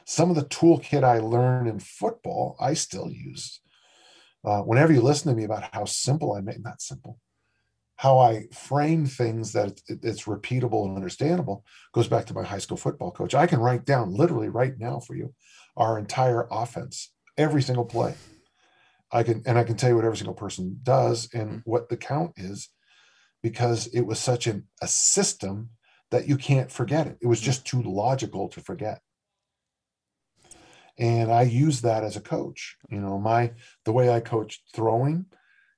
[0.10, 3.60] some of the toolkit I learned in football, I still use.
[4.44, 7.20] Uh, whenever you listen to me about how simple I make, not simple,
[7.98, 12.78] how I frame things that it's repeatable and understandable goes back to my high school
[12.78, 13.36] football coach.
[13.36, 15.34] I can write down literally right now for you
[15.76, 18.16] our entire offense, every single play.
[19.12, 21.70] I can, and I can tell you what every single person does and mm-hmm.
[21.70, 22.70] what the count is
[23.44, 25.72] because it was such an, a system
[26.12, 27.18] that you can't forget it.
[27.22, 27.46] It was mm-hmm.
[27.46, 29.02] just too logical to forget
[30.98, 32.78] and i use that as a coach.
[32.90, 33.52] You know my
[33.86, 35.26] the way i coach throwing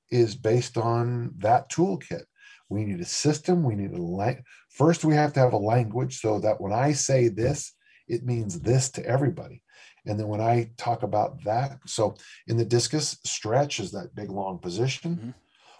[0.10, 2.24] is based on that toolkit.
[2.70, 6.20] We need a system we need a lang- first we have to have a language
[6.20, 7.74] so that when i say this
[8.08, 9.62] it means this to everybody.
[10.06, 12.16] And then when i talk about that so
[12.48, 15.16] in the discus stretch is that big long position.
[15.16, 15.30] Mm-hmm.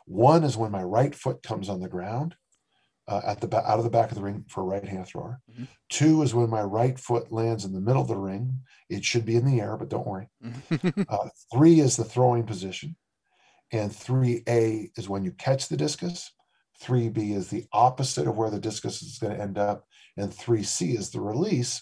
[0.06, 2.36] One is when my right foot comes on the ground
[3.10, 5.42] uh, at the out of the back of the ring for a right hand thrower.
[5.52, 5.64] Mm-hmm.
[5.90, 8.62] Two is when my right foot lands in the middle of the ring.
[8.90, 10.30] It should be in the air, but don't worry.
[10.44, 11.02] Mm-hmm.
[11.10, 12.96] uh, three is the throwing position,
[13.72, 16.32] and three A is when you catch the discus.
[16.80, 19.86] Three B is the opposite of where the discus is going to end up,
[20.16, 21.82] and three C is the release.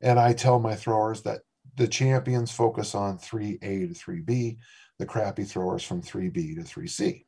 [0.00, 1.40] And I tell my throwers that
[1.76, 4.58] the champions focus on 3A to 3B,
[4.98, 7.24] the crappy throwers from 3B to 3C.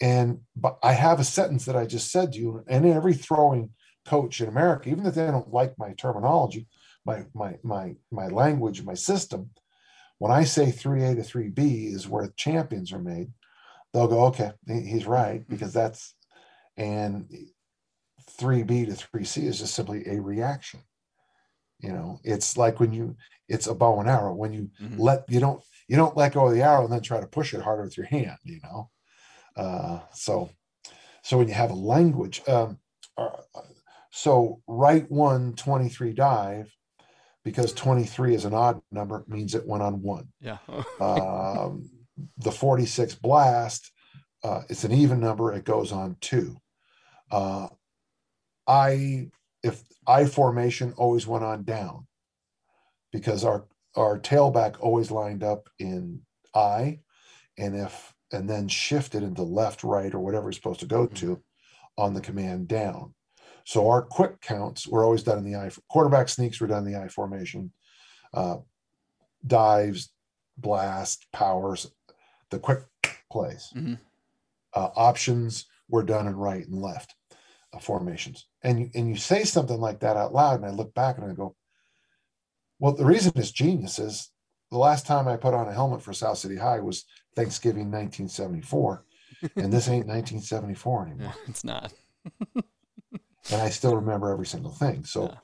[0.00, 3.70] And but I have a sentence that I just said to you, and every throwing
[4.06, 6.66] coach in America, even if they don't like my terminology,
[7.04, 9.50] my my my my language, my system,
[10.18, 13.32] when I say 3A to 3B is where champions are made,
[13.92, 15.52] they'll go, okay, he's right, mm-hmm.
[15.52, 16.14] because that's
[16.76, 17.28] and
[18.38, 20.80] 3B to 3C is just simply a reaction.
[21.80, 23.16] You know, it's like when you
[23.48, 24.34] it's a bow and arrow.
[24.34, 25.00] When you mm-hmm.
[25.00, 27.52] let you don't you don't let go of the arrow and then try to push
[27.52, 28.90] it harder with your hand, you know.
[29.56, 30.50] Uh, so,
[31.22, 32.78] so when you have a language, um,
[33.16, 33.28] uh,
[34.10, 36.74] so right one 23 dive,
[37.44, 40.28] because 23 is an odd number, means it went on one.
[40.40, 40.58] Yeah.
[41.00, 41.90] um,
[42.38, 43.90] the 46 blast,
[44.44, 46.56] uh, it's an even number, it goes on two.
[47.30, 47.68] Uh,
[48.66, 49.30] I,
[49.62, 52.06] if I formation always went on down
[53.12, 56.20] because our, our tailback always lined up in
[56.54, 57.00] I.
[57.58, 61.14] And if and then shifted into left, right, or whatever it's supposed to go mm-hmm.
[61.14, 61.42] to
[61.98, 63.14] on the command down.
[63.64, 65.70] So our quick counts were always done in the I.
[65.88, 67.72] Quarterback sneaks were done in the I formation.
[68.34, 68.56] Uh,
[69.46, 70.10] dives,
[70.56, 71.90] blast, powers,
[72.50, 72.80] the quick
[73.30, 73.70] plays.
[73.76, 73.94] Mm-hmm.
[74.74, 77.14] Uh, options were done in right and left
[77.72, 78.46] uh, formations.
[78.62, 81.30] And you, and you say something like that out loud, and I look back and
[81.30, 81.54] I go,
[82.78, 84.30] well, the reason it's genius is
[84.72, 87.04] the last time I put on a helmet for South City High was
[87.36, 89.04] Thanksgiving 1974,
[89.56, 91.34] and this ain't 1974 anymore.
[91.46, 91.92] it's not.
[92.54, 95.04] and I still remember every single thing.
[95.04, 95.34] So, yeah.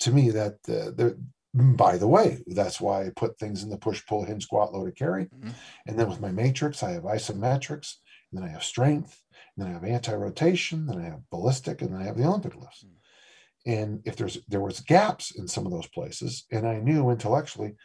[0.00, 1.10] to me, that uh,
[1.54, 4.96] by the way, that's why I put things in the push, pull, hinge, squat, loaded,
[4.96, 5.50] carry, mm-hmm.
[5.86, 7.94] and then with my matrix, I have isometrics,
[8.32, 9.22] and then I have strength,
[9.56, 12.56] and then I have anti-rotation, then I have ballistic, and then I have the Olympic
[12.56, 12.84] lifts.
[12.84, 13.70] Mm-hmm.
[13.70, 17.76] And if there's there was gaps in some of those places, and I knew intellectually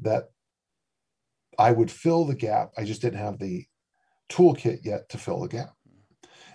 [0.00, 0.30] that
[1.58, 2.70] I would fill the gap.
[2.78, 3.66] I just didn't have the
[4.30, 5.74] toolkit yet to fill the gap.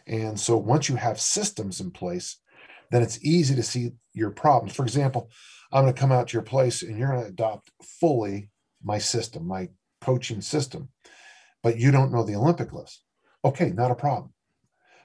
[0.08, 2.38] And so once you have systems in place,
[2.92, 4.76] then it's easy to see your problems.
[4.76, 5.30] For example,
[5.72, 8.50] I'm going to come out to your place and you're going to adopt fully
[8.84, 9.70] my system, my
[10.02, 10.90] coaching system,
[11.64, 13.04] but you don't know the Olympic list.
[13.44, 14.34] Okay, not a problem.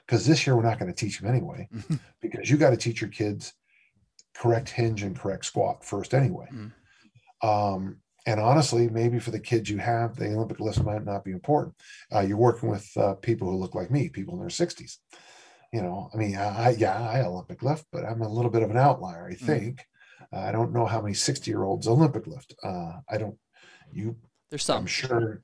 [0.06, 1.68] Because this year we're not going to teach them anyway,
[2.20, 3.52] because you got to teach your kids
[4.34, 6.46] correct hinge and correct squat first anyway.
[6.52, 6.72] Mm.
[7.42, 7.96] Um,
[8.28, 11.74] and honestly, maybe for the kids you have, the Olympic list might not be important.
[12.14, 14.98] Uh, you're working with uh, people who look like me, people in their 60s.
[15.72, 18.70] You know, I mean, I, yeah, I Olympic lift, but I'm a little bit of
[18.70, 19.40] an outlier, I mm.
[19.40, 19.78] think.
[19.78, 20.38] Mm.
[20.38, 22.54] Uh, I don't know how many 60 year olds Olympic lift.
[22.62, 23.38] Uh, I don't,
[23.90, 24.14] you,
[24.50, 24.82] there's some.
[24.82, 25.42] I'm sure,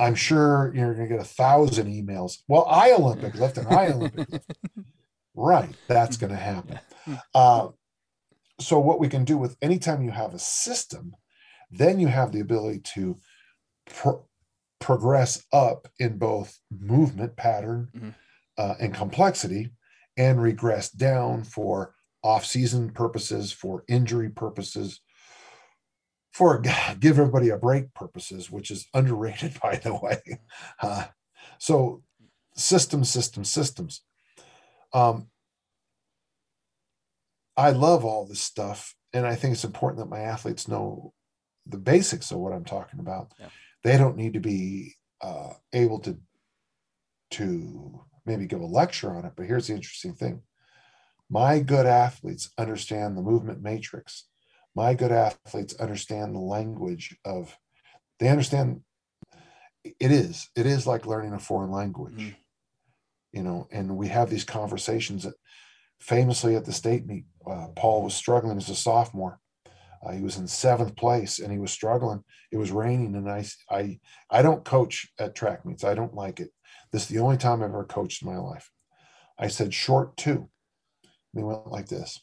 [0.00, 2.38] I'm sure you're going to get a thousand emails.
[2.48, 4.52] Well, I Olympic lift and I Olympic lift.
[5.36, 5.74] Right.
[5.88, 6.80] That's going to happen.
[7.34, 7.68] Uh,
[8.58, 11.14] so what we can do with anytime you have a system,
[11.76, 13.18] then you have the ability to
[13.86, 14.24] pro-
[14.80, 18.10] progress up in both movement pattern mm-hmm.
[18.58, 19.70] uh, and complexity
[20.16, 25.00] and regress down for off-season purposes for injury purposes
[26.32, 26.58] for
[27.00, 30.18] give everybody a break purposes which is underrated by the way
[30.82, 31.04] uh,
[31.58, 32.02] so
[32.56, 34.02] systems systems systems
[34.92, 35.28] um,
[37.56, 41.12] i love all this stuff and i think it's important that my athletes know
[41.66, 43.32] the basics of what I'm talking about.
[43.38, 43.48] Yeah.
[43.82, 46.18] They don't need to be uh, able to
[47.32, 49.32] to maybe give a lecture on it.
[49.36, 50.42] But here's the interesting thing:
[51.30, 54.26] my good athletes understand the movement matrix.
[54.74, 57.56] My good athletes understand the language of.
[58.18, 58.80] They understand.
[59.84, 60.48] It is.
[60.56, 62.14] It is like learning a foreign language.
[62.14, 62.38] Mm-hmm.
[63.32, 65.34] You know, and we have these conversations that
[66.00, 69.40] famously at the state meet, uh, Paul was struggling as a sophomore
[70.04, 72.22] uh, he was in seventh place and he was struggling.
[72.50, 73.98] It was raining, and I, I,
[74.30, 75.84] I don't coach at track meets.
[75.84, 76.50] I don't like it.
[76.92, 78.70] This is the only time I've ever coached in my life.
[79.38, 80.48] I said short two.
[81.32, 82.20] And he went like this,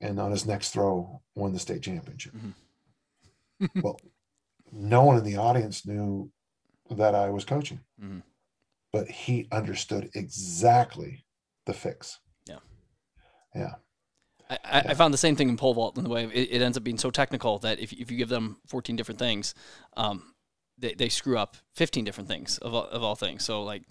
[0.00, 2.34] and on his next throw, won the state championship.
[2.34, 3.66] Mm-hmm.
[3.82, 3.98] well,
[4.70, 6.30] no one in the audience knew
[6.90, 8.20] that I was coaching, mm-hmm.
[8.92, 11.24] but he understood exactly
[11.66, 12.20] the fix.
[12.46, 12.58] Yeah.
[13.54, 13.74] Yeah.
[14.50, 16.78] I, I, found the same thing in pole vault in the way it, it, ends
[16.78, 19.54] up being so technical that if, if you give them 14 different things,
[19.96, 20.34] um,
[20.78, 23.44] they, they screw up 15 different things of all, of all things.
[23.44, 23.82] So like,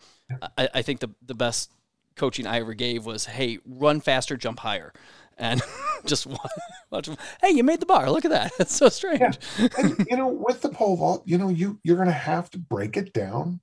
[0.58, 1.72] I, I think the the best
[2.16, 4.92] coaching I ever gave was, hey, run faster, jump higher,
[5.38, 5.62] and
[6.06, 6.52] just watch,
[6.90, 7.10] watch.
[7.42, 8.10] Hey, you made the bar.
[8.12, 8.52] Look at that.
[8.58, 9.38] That's so strange.
[9.58, 9.68] Yeah.
[9.78, 12.58] And, you know, with the pole vault, you know, you you're going to have to
[12.58, 13.62] break it down.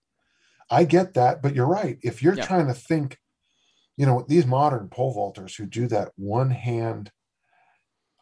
[0.70, 1.98] I get that, but you're right.
[2.02, 3.18] If you're trying to think,
[3.96, 7.10] you know, these modern pole vaulters who do that one hand,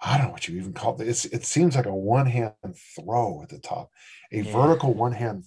[0.03, 1.09] I don't know what you even call it.
[1.09, 2.53] It's, it seems like a one hand
[2.97, 3.91] throw at the top,
[4.33, 4.53] a Yeah.
[4.53, 5.45] vertical one hand.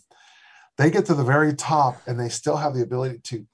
[0.78, 3.48] They get to the very top and they still have the ability to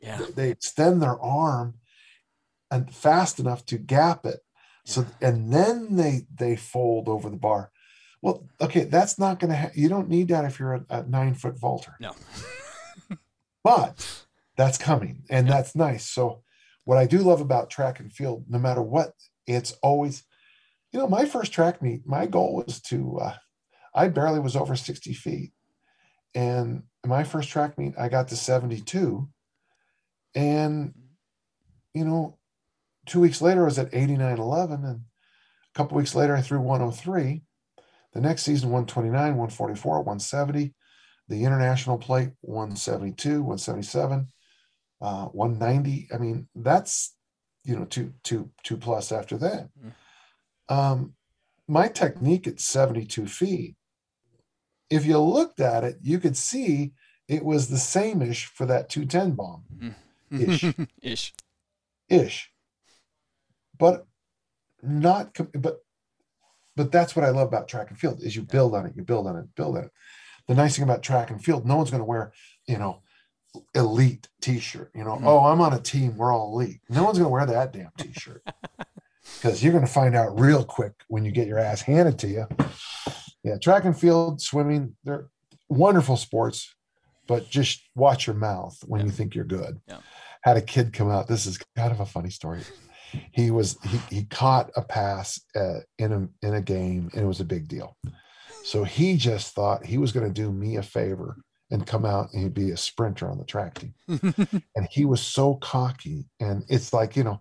[0.00, 0.20] Yeah.
[0.34, 1.74] they extend their arm
[2.70, 4.40] and fast enough to gap it
[4.86, 7.70] so and then they they fold over the bar
[8.20, 11.02] well okay that's not going to ha- you don't need that if you're a, a
[11.04, 12.12] nine foot vaulter No.
[13.62, 14.23] but
[14.56, 16.08] that's coming and that's nice.
[16.08, 16.44] So
[16.84, 19.12] what i do love about track and field no matter what
[19.46, 20.22] it's always
[20.92, 23.34] you know my first track meet my goal was to uh,
[23.94, 25.52] i barely was over 60 feet.
[26.36, 29.28] And my first track meet i got to 72
[30.34, 30.94] and
[31.92, 32.38] you know
[33.06, 37.42] two weeks later i was at 89.11 and a couple weeks later i threw 103
[38.12, 40.74] the next season 129 144 170
[41.28, 44.28] the international plate 172 177
[45.04, 47.14] uh, 190 i mean that's
[47.64, 49.68] you know two two two plus after that.
[50.68, 51.14] Um
[51.66, 53.74] my technique at 72 feet
[54.90, 56.92] if you looked at it you could see
[57.28, 59.64] it was the same ish for that 210 bomb.
[60.30, 60.64] Ish.
[61.12, 61.34] Ish.
[62.08, 62.50] ish.
[63.78, 64.06] But
[64.82, 65.36] not
[65.66, 65.76] but
[66.76, 69.02] but that's what i love about track and field is you build on it you
[69.02, 69.90] build on it build on it.
[70.48, 72.32] The nice thing about track and field no one's going to wear
[72.66, 73.00] you know
[73.74, 75.24] elite t-shirt you know Mhm.
[75.26, 76.80] oh i'm on a team we're all elite.
[76.88, 78.42] No one's going to wear that damn t-shirt.
[79.40, 82.28] Because you're going to find out real quick when you get your ass handed to
[82.28, 82.46] you.
[83.42, 85.28] Yeah track and field swimming they're
[85.68, 86.74] wonderful sports
[87.26, 89.80] but just watch your mouth when you think you're good.
[89.88, 89.98] Yeah.
[90.42, 92.60] had a kid come out this is kind of a funny story.
[93.32, 97.26] He was he, he caught a pass uh, in a in a game and it
[97.26, 97.96] was a big deal.
[98.62, 101.36] So he just thought he was going to do me a favor
[101.70, 103.94] and come out and he'd be a sprinter on the track team.
[104.76, 107.40] And he was so cocky and it's like you know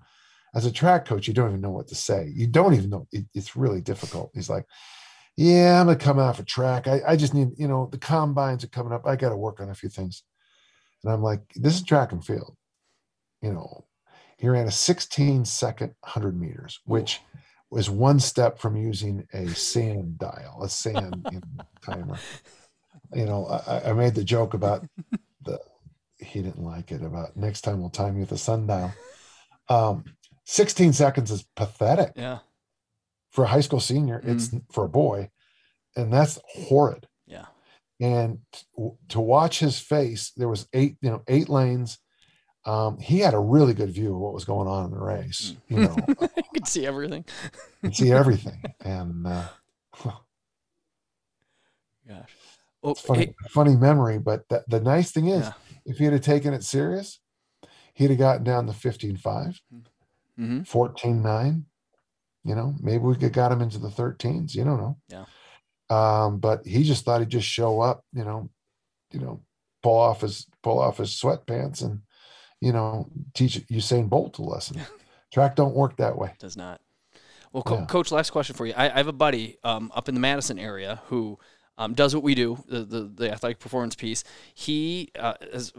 [0.56, 2.32] as a track coach you don't even know what to say.
[2.34, 4.32] You don't even know it, it's really difficult.
[4.34, 4.66] He's like
[5.36, 6.88] yeah i'm gonna come out for track.
[6.88, 9.06] I, I just need you know the combines are coming up.
[9.06, 10.24] I gotta work on a few things.
[11.04, 12.56] And i'm like this is track and field.
[13.42, 13.86] You know
[14.38, 17.22] he ran a 16 second 100 meters which
[17.70, 22.18] was one step from using a sand dial a sand you know, timer
[23.16, 24.86] you know I, I made the joke about
[25.44, 25.60] the
[26.20, 28.94] he didn't like it about next time we'll time you with a sundial
[29.70, 30.04] um
[30.46, 32.40] 16 seconds is pathetic yeah.
[33.32, 35.30] for a high school senior it's for a boy
[35.96, 37.46] and that's horrid Yeah.
[38.00, 38.64] and t-
[39.10, 42.00] to watch his face there was eight you know eight lanes
[42.66, 45.54] um he had a really good view of what was going on in the race
[45.68, 47.26] you know you could see everything.
[47.82, 49.48] Could see everything and uh
[52.08, 52.32] Gosh.
[52.84, 55.54] Oh, funny hey, funny memory but the, the nice thing is Yeah.
[55.86, 57.20] if he'd have taken it serious
[57.94, 59.60] he'd have gotten down to 15.5
[60.38, 61.64] hmm 14.9
[62.44, 65.26] you know maybe we could got him into the 13s you don't know Yeah.
[65.90, 68.50] um but he just thought he'd just show up you know
[69.12, 69.42] you know
[69.82, 72.02] pull off his pull off his sweatpants and
[72.62, 74.82] you know teach usain bolt a lesson
[75.34, 76.82] track don't work that way does not.
[77.52, 77.86] Well, co- Yeah.
[77.86, 78.74] coach, last question for you.
[78.76, 81.38] I, I have a buddy um, up in the Madison area who
[81.78, 84.24] um, does what we do, the, the the athletic performance piece.
[84.54, 85.74] He uh, has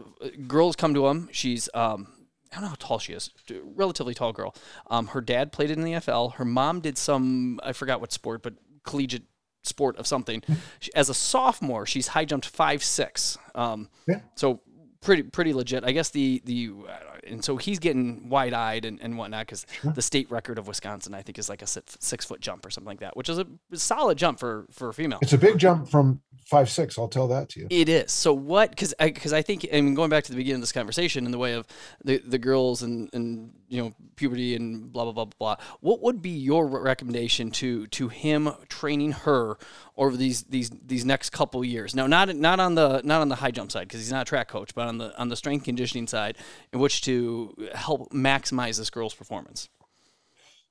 [0.47, 1.29] girls come to him.
[1.31, 2.07] She's um,
[2.51, 3.31] I don't know how tall she is,
[3.63, 4.55] relatively tall girl.
[4.89, 6.35] Um, her dad played it in the NFL.
[6.35, 9.23] Her mom did some I forgot what sport, but collegiate
[9.63, 10.43] sport of something.
[10.79, 13.37] She, as a sophomore, she's high jumped five six.
[13.55, 14.19] Um, Yeah.
[14.35, 14.61] So
[15.05, 15.83] pretty pretty legit.
[15.83, 16.93] I guess the the uh,
[17.27, 21.13] and so he's getting wide eyed and, and whatnot because the state record of Wisconsin
[21.13, 23.39] I think is like a six, six foot jump or something like that, which is
[23.39, 25.19] a solid jump for for a female.
[25.21, 28.11] it's a big jump from five six i'll tell that to you It is.
[28.11, 28.69] So what?
[28.69, 31.31] Because because I, think I mean going back to the beginning of this conversation in
[31.31, 31.65] the way of
[32.03, 35.55] the the girls and and you know puberty and blah blah blah blah.
[35.55, 39.57] blah what would be your recommendation to to him training her
[39.97, 41.95] over these these these next couple years?
[41.95, 44.29] Now not not on the not on the high jump side because he's not a
[44.29, 46.37] track coach, but on the on the strength conditioning side,
[46.73, 49.69] in which to help maximize this girl's performance.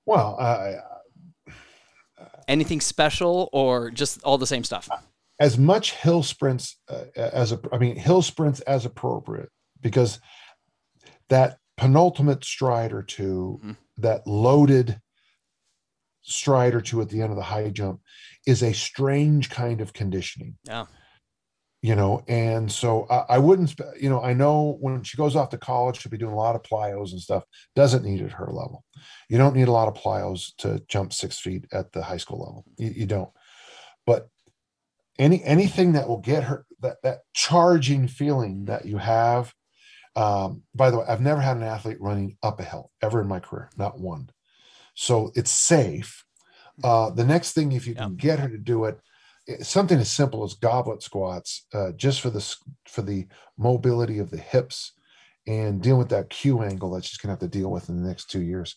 [0.06, 0.76] well I
[2.46, 4.88] Anything special or just all the same stuff?
[5.40, 9.48] as much hill sprints uh, as a i mean hill sprints as appropriate
[9.80, 10.20] because
[11.28, 13.76] that penultimate stride or 2 Mhm.
[13.96, 15.00] that loaded
[16.22, 18.00] stride or two at the end of the high jump
[18.46, 20.56] is a strange kind of conditioning.
[20.64, 20.86] Yeah.
[21.84, 25.50] You know, and so I, I wouldn't, you know, I know when she goes off
[25.50, 27.44] to college, she'll be doing a lot of plyos and stuff.
[27.76, 28.82] Doesn't need it at her level.
[29.28, 32.38] You don't need a lot of plyos to jump six feet at the high school
[32.38, 32.64] level.
[32.78, 33.28] You, you don't.
[34.06, 34.30] But
[35.18, 39.52] any anything that will get her that that charging feeling that you have.
[40.16, 43.28] Um, by the way, I've never had an athlete running up a hill ever in
[43.28, 44.30] my career, not one.
[44.94, 46.24] So it's safe.
[46.82, 48.98] Uh, the next thing, if you can get her to do it,
[49.60, 52.56] something as simple as goblet squats, uh, just for the
[52.88, 53.26] for the
[53.58, 54.92] mobility of the hips
[55.46, 58.08] and dealing with that Q angle that she's gonna have to deal with in the
[58.08, 58.76] next two years.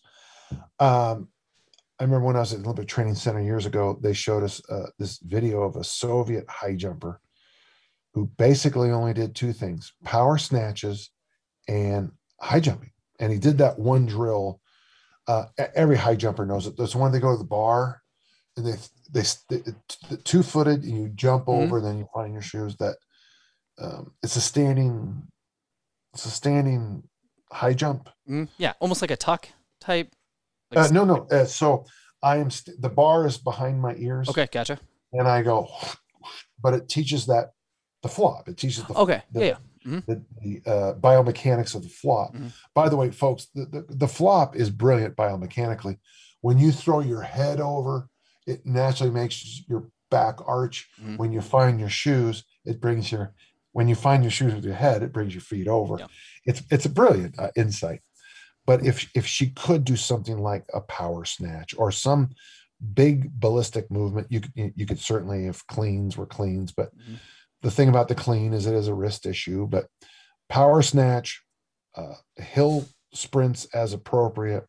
[0.79, 1.29] Um,
[1.99, 4.61] I remember when I was at the Olympic Training Center years ago, they showed us
[4.69, 7.19] uh, this video of a Soviet high jumper
[8.13, 11.09] who basically only did two things: power snatches
[11.67, 12.11] and
[12.41, 12.91] high jumping.
[13.19, 14.61] And he did that one drill.
[15.27, 15.45] Uh,
[15.75, 16.77] every high jumper knows it.
[16.77, 18.01] There's one they go to the bar
[18.57, 18.75] and they
[19.09, 21.63] they, they two footed and you jump Mhm.
[21.63, 22.75] over, then you find your shoes.
[22.77, 22.97] That
[23.79, 25.27] um, it's a standing,
[26.13, 27.03] it's a standing
[27.51, 28.09] high jump.
[28.29, 29.47] Mm, yeah, almost like a tuck
[29.79, 30.13] type.
[30.75, 31.27] Uh, Like, no, no.
[31.31, 31.85] Uh, so
[32.21, 34.27] I am st- the bar is behind my ears.
[34.29, 34.79] Okay, gotcha.
[35.13, 35.69] and I go,
[36.61, 37.51] but it teaches that
[38.01, 38.49] the flop.
[38.49, 39.99] It teaches the Okay, the, yeah, yeah.
[40.07, 42.33] the, the uh, biomechanics of the flop.
[42.33, 42.51] Mhm.
[42.73, 45.97] By the way, folks, the, the, the flop is brilliant biomechanically.
[46.41, 48.09] When you throw your head over,
[48.47, 50.89] it naturally makes your back arch.
[51.01, 51.17] Mhm.
[51.17, 53.33] When you find your shoes, it brings your
[53.73, 55.97] when you find your shoes with your head, it brings your feet over.
[55.99, 56.07] Yeah.
[56.45, 58.01] It's it's a brilliant uh, insight.
[58.65, 62.29] But if if she could do something like a power snatch or some
[62.93, 67.19] big ballistic movement, you you could certainly if cleans were cleans, but Mhm.
[67.61, 69.87] the thing about the clean is it is a wrist issue, but
[70.49, 71.43] power snatch,
[71.95, 74.65] uh, hill sprints as appropriate,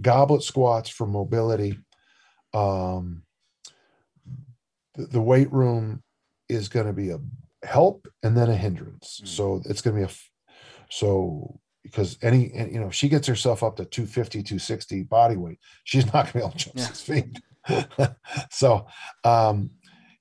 [0.00, 1.78] goblet squats for mobility.
[2.56, 3.22] Um,
[4.94, 6.02] the, the weight room
[6.48, 7.18] is going to be a
[7.62, 9.20] help and then a hindrance.
[9.22, 9.28] Mm.
[9.28, 10.30] So it's going to be a, f-
[10.90, 15.36] so because any, and, you know, if she gets herself up to 250, 260 body
[15.36, 16.84] weight, she's not going to be able to jump Yeah.
[16.84, 17.40] six feet.
[18.50, 18.86] so,
[19.22, 19.70] um,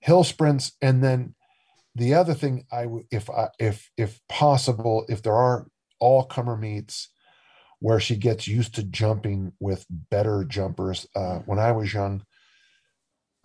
[0.02, 0.74] hill sprints.
[0.82, 1.36] And then
[1.96, 5.68] the other thing I would, if I, if, if possible, if there are
[6.00, 7.10] all comer meets
[7.86, 11.06] where she gets used to jumping with better jumpers.
[11.16, 12.24] Uh, when I was young,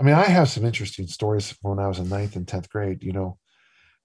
[0.00, 2.70] I mean, I have some interesting stories from when I was in ninth and 10th
[2.70, 3.36] grade, you know,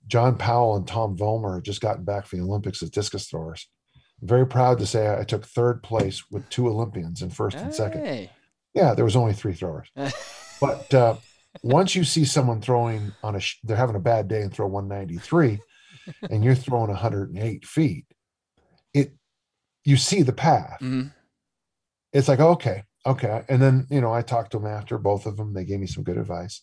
[0.08, 3.70] John Powell and Tom Vollmer just gotten back from the Olympics as discus throwers.
[4.22, 7.74] I'm very proud to say I took third place with two Olympians in first and
[7.74, 8.04] second.
[8.74, 9.88] Yeah, there was only three throwers.
[10.60, 11.16] But uh,
[11.64, 14.68] once you see someone throwing on a, sh- they're having a bad day and throw
[14.68, 15.60] 193,
[16.30, 18.06] and you're throwing 108 feet,
[19.86, 20.80] you see the path.
[20.82, 21.14] Mhm.
[22.12, 25.38] It's like okay, okay, and then you know I talked to them after both of
[25.38, 25.54] them.
[25.54, 26.62] They gave me some good advice.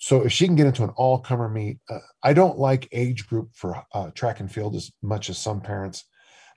[0.00, 3.50] So if she can get into an all-comer meet, uh, I don't like age group
[3.52, 6.04] for uh, track and field as much as some parents.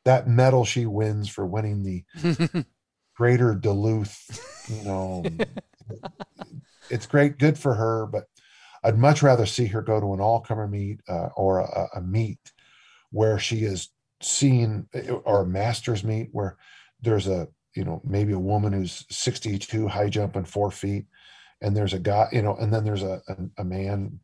[0.06, 2.04] That medal she wins for winning the
[3.16, 5.24] Greater Duluth, you know,
[6.92, 8.06] it's great, good for her.
[8.06, 8.26] But
[8.84, 12.39] I'd much rather see her go to an all-comer meet uh, or a, a meet
[13.12, 13.89] where she is
[14.22, 14.88] seen,
[15.26, 16.57] or a masters meet where
[17.01, 21.05] there's a, you know, maybe a woman who's 62 high jumping four feet,
[21.61, 24.19] and there's a guy, you know, and then there's a a, a man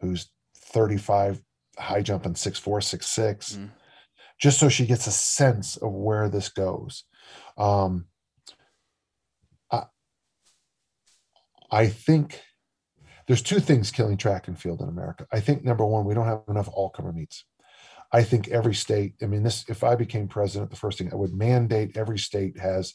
[0.00, 1.40] who's 35
[1.78, 3.70] high jumping six four, six six, Mm.
[4.40, 7.04] just so she gets a sense of where this goes.
[7.58, 8.06] Um,
[9.70, 9.84] I,
[11.70, 12.40] I think
[13.26, 15.26] there's two things killing track and field in America.
[15.32, 17.44] I think number one, we don't have enough all comer meets.
[18.14, 21.16] I think every state, I mean, this, if I became president, the first thing I
[21.16, 22.94] would mandate every state has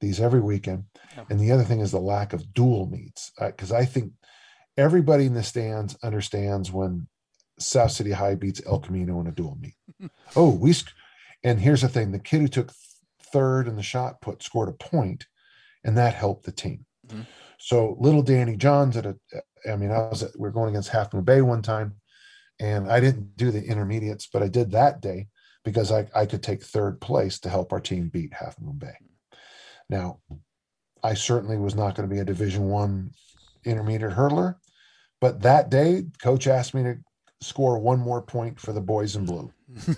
[0.00, 0.84] these every weekend.
[1.14, 1.24] Yeah.
[1.28, 3.32] And the other thing is the lack of dual meets.
[3.38, 4.12] Because I think
[4.78, 7.06] everybody in the stands understands when
[7.58, 9.74] South City High beats El Camino in a dual meet.
[10.36, 10.94] oh, we, sc-
[11.44, 12.72] and here's the thing the kid who took
[13.32, 15.26] third in the shot put scored a point,
[15.84, 16.86] and that helped the team.
[17.08, 17.26] Mhm.
[17.58, 19.16] So little Danny Johns at a,
[19.70, 21.96] I mean, I was at, we are going against Half Moon Bay one time,
[22.60, 25.28] and I didn't do the intermediates, but I did that day
[25.64, 28.94] because I, I could take third place to help our team beat Half Moon Bay.
[29.90, 30.20] Now,
[31.02, 33.10] I certainly was not going to be a Division One
[33.64, 34.56] intermediate hurdler,
[35.20, 36.96] but that day, coach asked me to
[37.40, 39.52] score one more point for the boys in blue.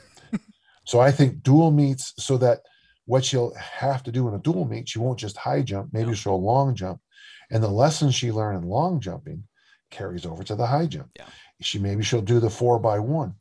[0.85, 2.61] So I think dual meets so that
[3.05, 6.09] what she'll have to do in a dual meet, she won't just high jump, maybe
[6.09, 6.15] Yeah.
[6.15, 7.01] she'll long jump.
[7.51, 9.45] And the lessons she learned in long jumping
[9.91, 11.11] carries over to the high jump.
[11.15, 11.27] Yeah.
[11.61, 13.35] She maybe she'll do the four by one.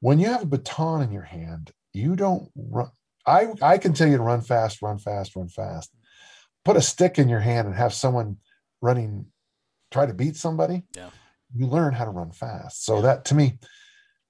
[0.00, 2.90] When you have a baton in your hand, you don't run.
[3.26, 5.90] I, I can tell you to run fast, run fast, run fast.
[6.64, 8.36] put a stick in your hand and have someone
[8.82, 9.26] running,
[9.90, 11.10] try to beat somebody, Yeah.
[11.54, 12.84] you learn how to run fast.
[12.84, 13.58] So that to me,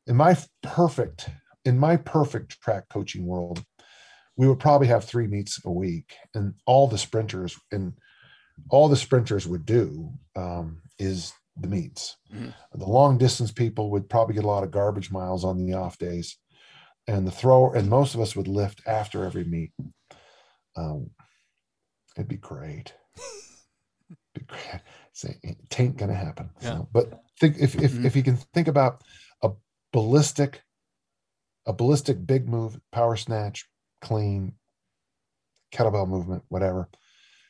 [0.07, 1.29] in my perfect,
[1.65, 3.65] in my perfect track coaching world,
[4.37, 7.95] we would probably have three meets a week, and all the sprinters and
[8.69, 12.17] all the sprinters would do um, is the meets.
[12.33, 12.55] Mhm.
[12.73, 15.99] The long distance people would probably get a lot of garbage miles on the off
[15.99, 16.39] days,
[17.07, 19.73] and the thrower and most of us would lift after every meet.
[20.77, 21.11] Um,
[22.17, 22.95] it'd be great.
[24.35, 24.81] Be great.
[25.13, 26.51] Say, it ain't gonna happen.
[26.61, 26.79] Yeah.
[26.79, 28.05] So, but think if if, Mhm.
[28.05, 29.05] if you can think about
[29.43, 29.53] a
[29.93, 30.65] ballistic,
[31.67, 34.59] a ballistic big move, power snatch, clean,
[35.73, 36.89] kettlebell movement, whatever,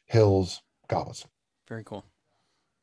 [0.04, 1.26] hills, goblets.
[1.68, 2.04] Very cool.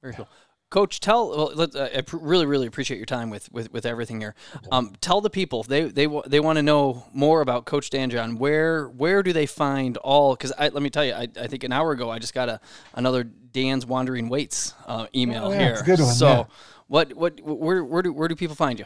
[0.02, 0.28] Very cool.
[0.72, 1.30] Coach, tell.
[1.30, 4.34] Well, let, uh, I pr- really, really appreciate your time with, with, with everything here.
[4.72, 8.10] Um, tell the people if they they they want to know more about Coach Dan
[8.10, 8.38] John.
[8.38, 10.34] Where where do they find all?
[10.34, 12.60] Because let me tell you, I, I think an hour ago I just got a
[12.96, 15.84] another Dan's Wandering Weights uh, email Oh, yeah, here.
[15.86, 16.44] good one, So, yeah.
[16.88, 18.86] what what where where do where do people find you?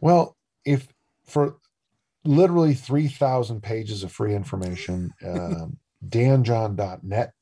[0.00, 0.36] Well,
[0.66, 0.88] if
[1.24, 1.56] for
[2.24, 7.32] literally 3,000 pages of free information, um, danjohn.net.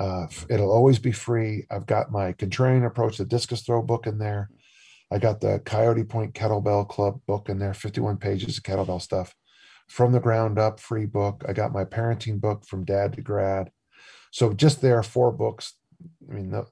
[0.00, 1.66] Uh, it'll always be free.
[1.70, 4.48] I've got my contrarian approach, the discus throw book in there.
[5.12, 9.34] I got the Coyote Point Kettlebell Club book in there, 51 pages of kettlebell stuff
[9.88, 11.44] from the ground up, free book.
[11.48, 13.70] I got my parenting book from dad to grad.
[14.30, 15.74] So just there four books.
[16.30, 16.64] I mean, the,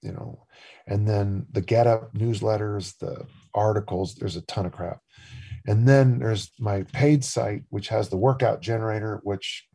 [0.00, 0.46] you know,
[0.86, 5.00] and then the Get Up newsletters, the articles, there's a ton of crap.
[5.66, 9.66] And then there's my paid site, which has the workout generator, which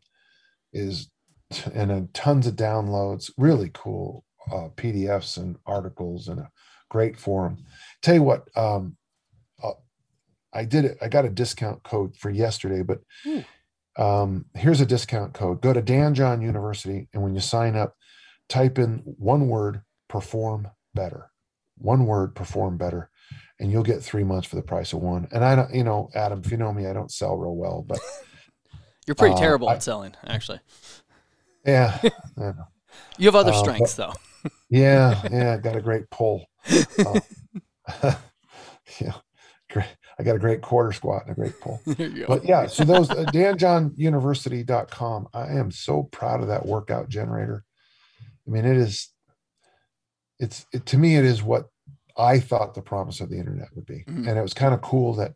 [0.72, 1.10] is
[1.72, 6.50] and then tons of downloads, really cool uh, PDFs and articles and a
[6.88, 7.58] great forum.
[8.02, 8.96] Tell you what, um,
[9.62, 9.72] uh,
[10.52, 10.98] I did it.
[11.00, 13.44] I got a discount code for yesterday, but Ooh.
[14.02, 15.60] um, here's a discount code.
[15.60, 17.94] Go to Dan John University, and when you sign up,
[18.48, 21.30] type in one word: perform better.
[21.78, 23.10] One word: perform better,
[23.60, 25.28] and you'll get three months for the price of one.
[25.30, 27.84] And I don't, you know, Adam, if you know me, I don't sell real well,
[27.86, 28.00] but
[29.06, 30.60] You're pretty Uh, terrible I- at selling, actually.
[31.64, 31.98] Yeah,
[33.18, 34.12] You have other uh, strengths, though.
[34.68, 36.46] yeah, yeah, I got a great pull.
[36.98, 37.20] Uh,
[39.00, 39.12] yeah,
[39.70, 39.86] great.
[40.18, 41.80] I got a great quarter squat and a great pull.
[41.86, 42.26] There you go.
[42.28, 45.28] But yeah, so those uh, danjohnuniversity.com.
[45.32, 47.64] I am so proud of that workout generator.
[48.46, 49.08] I mean, it is.
[50.38, 51.66] It's it, to me, it is what
[52.16, 54.26] I thought the promise of the internet would be, Mhm.
[54.28, 55.34] and it was kind of cool that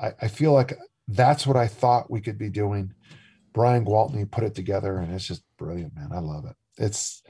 [0.00, 0.76] I, I feel like
[1.08, 2.92] that's what I thought we could be doing.
[3.56, 6.10] Brian Gwaltney put it together, and it's just brilliant, man.
[6.12, 6.54] I love it.
[6.76, 7.22] It's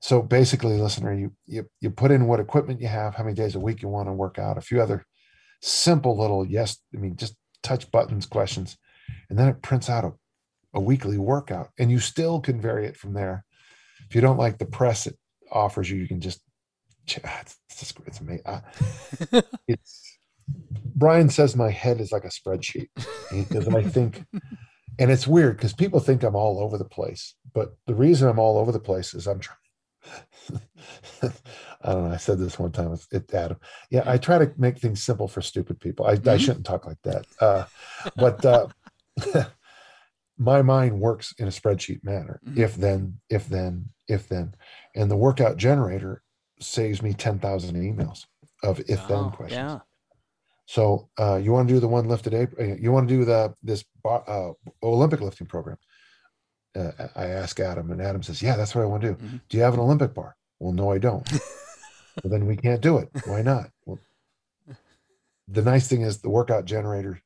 [0.00, 3.54] so basically, listener, you you you put in what equipment you have, how many days
[3.54, 5.04] a week you want to work out, a few other
[5.60, 8.78] simple little yes, I mean just touch buttons questions,
[9.28, 10.12] and then it prints out a,
[10.72, 13.44] a weekly workout, and you still can vary it from there.
[14.08, 15.18] If you don't like the press it
[15.52, 16.40] offers you, you can just
[17.26, 18.46] ah, it's just it's amazing.
[19.68, 20.18] It's
[20.94, 22.88] Brian says my head is like a spreadsheet
[23.30, 24.24] because I think,
[24.98, 28.38] and it's weird because people think I'm all over the place, but the reason I'm
[28.38, 29.58] all over the place is I'm trying.
[31.22, 32.12] I don't know.
[32.14, 33.58] I said this one time with it, Adam.
[33.90, 36.06] Yeah, I try to make things simple for stupid people.
[36.06, 36.40] I, I Mhm.
[36.40, 37.26] shouldn't talk like that.
[37.40, 37.64] Uh,
[38.16, 38.68] but uh,
[40.38, 42.40] my mind works in a spreadsheet manner.
[42.46, 42.58] Mhm.
[42.58, 44.54] If then, if then, if then,
[44.94, 46.22] and the workout generator
[46.60, 48.24] saves me ten thousand emails
[48.62, 49.52] of if then questions.
[49.52, 49.78] Yeah.
[50.68, 52.76] So uh, you want to do the one lifted April?
[52.78, 54.52] You want to do the this bar, uh,
[54.82, 55.78] Olympic lifting program?
[56.76, 59.40] Uh, I ask Adam, and Adam says, "Yeah, that's what I want to do." Mhm.
[59.48, 60.36] Do you have an Olympic bar?
[60.60, 61.26] Well, no, I don't.
[61.32, 61.40] well,
[62.24, 63.08] then we can't do it.
[63.24, 63.70] Why not?
[63.86, 63.98] Well,
[65.48, 67.22] the nice thing is the workout generator.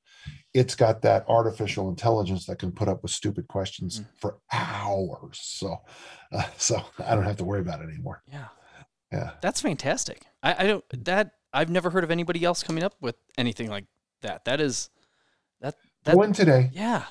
[0.55, 4.07] It's got that artificial intelligence that can put up with stupid questions Mm.
[4.21, 5.41] for hours.
[5.43, 5.79] So,
[6.31, 8.23] uh, so I don't have to worry about it anymore.
[8.31, 8.49] Yeah.
[9.11, 9.31] Yeah.
[9.41, 10.27] That's fantastic.
[10.45, 13.85] I, I don't that I've never heard of anybody else coming up with anything like
[14.23, 14.45] that.
[14.45, 14.91] That is
[15.61, 15.75] that
[16.05, 16.71] that Go in today.
[16.73, 17.05] yeah.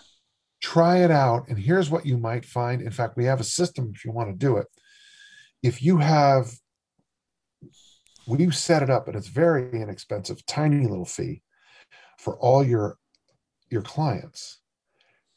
[0.62, 3.92] try it out and here's what you might find in fact we have a system
[3.96, 4.68] if you want to do it
[5.64, 6.52] if you have
[8.28, 11.42] we set it up and it's very inexpensive tiny little fee
[12.20, 12.98] for all your
[13.70, 14.60] your clients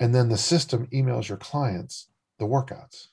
[0.01, 2.09] and then the system emails your clients
[2.39, 3.09] the workouts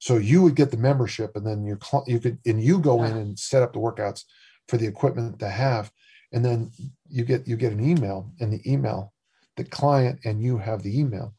[0.00, 3.04] so you would get the membership and then your cli- you could and you go
[3.04, 4.24] in and set up the workouts
[4.68, 5.92] for the equipment to have
[6.32, 6.70] and then
[7.08, 9.12] you get you get an email and the email
[9.56, 11.34] the client and you have the email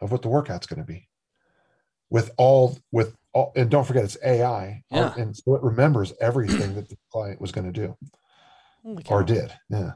[0.00, 1.08] of what the workout's going to be.
[2.10, 5.14] With all with all and don't forget it's ai Yeah.
[5.16, 8.10] and so it remembers everything that the client was going to do oh
[8.84, 9.92] Holy or did yeah.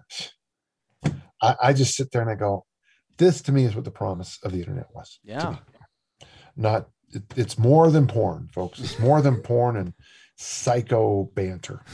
[1.43, 2.67] I, I just sit there and i go
[3.17, 5.57] this to me is what the promise of the internet was Yeah.
[6.57, 8.81] not it, it's more than porn, folks.
[8.81, 9.95] It's more than porn and
[10.37, 11.85] psycho banter.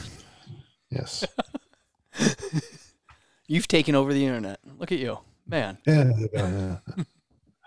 [0.89, 1.25] Yes.
[3.47, 4.59] You've taken over the internet.
[4.77, 5.77] Look at you, man.
[5.85, 6.77] Yeah, yeah,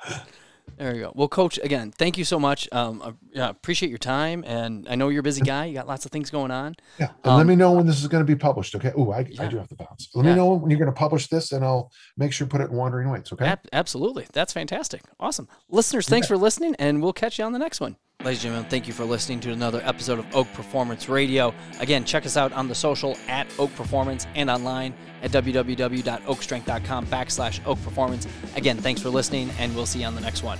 [0.09, 0.19] yeah.
[0.81, 1.13] There you go.
[1.15, 2.67] Well, Coach, again, thank you so much.
[2.73, 5.67] Um, I yeah, appreciate your time, and I know you're a busy guy.
[5.67, 6.75] You got lots of things going on.
[6.99, 7.09] Yeah.
[7.23, 8.75] And Um, let me know when this is going to be published.
[8.75, 8.91] Okay.
[8.97, 10.09] Oh, I, I do have to bounce.
[10.15, 10.31] Let Yeah.
[10.31, 12.71] me know when you're going to publish this, and I'll make sure to put it
[12.71, 13.31] in Wandering Weights.
[13.31, 13.45] Okay.
[13.45, 14.27] Ab- absolutely.
[14.33, 15.03] That's fantastic.
[15.21, 15.49] Awesome.
[15.69, 17.97] Listeners, thanks for listening, and we'll catch you on the next one.
[18.23, 21.55] Ladies and gentlemen, thank you for listening to another episode of Oak Performance Radio.
[21.79, 24.93] Again, check us out on the social at Oak Performance and online
[25.23, 28.27] at www.oakstrength.com backslash Oak Performance.
[28.57, 30.59] Again, thanks for listening, and we'll see you on the next one.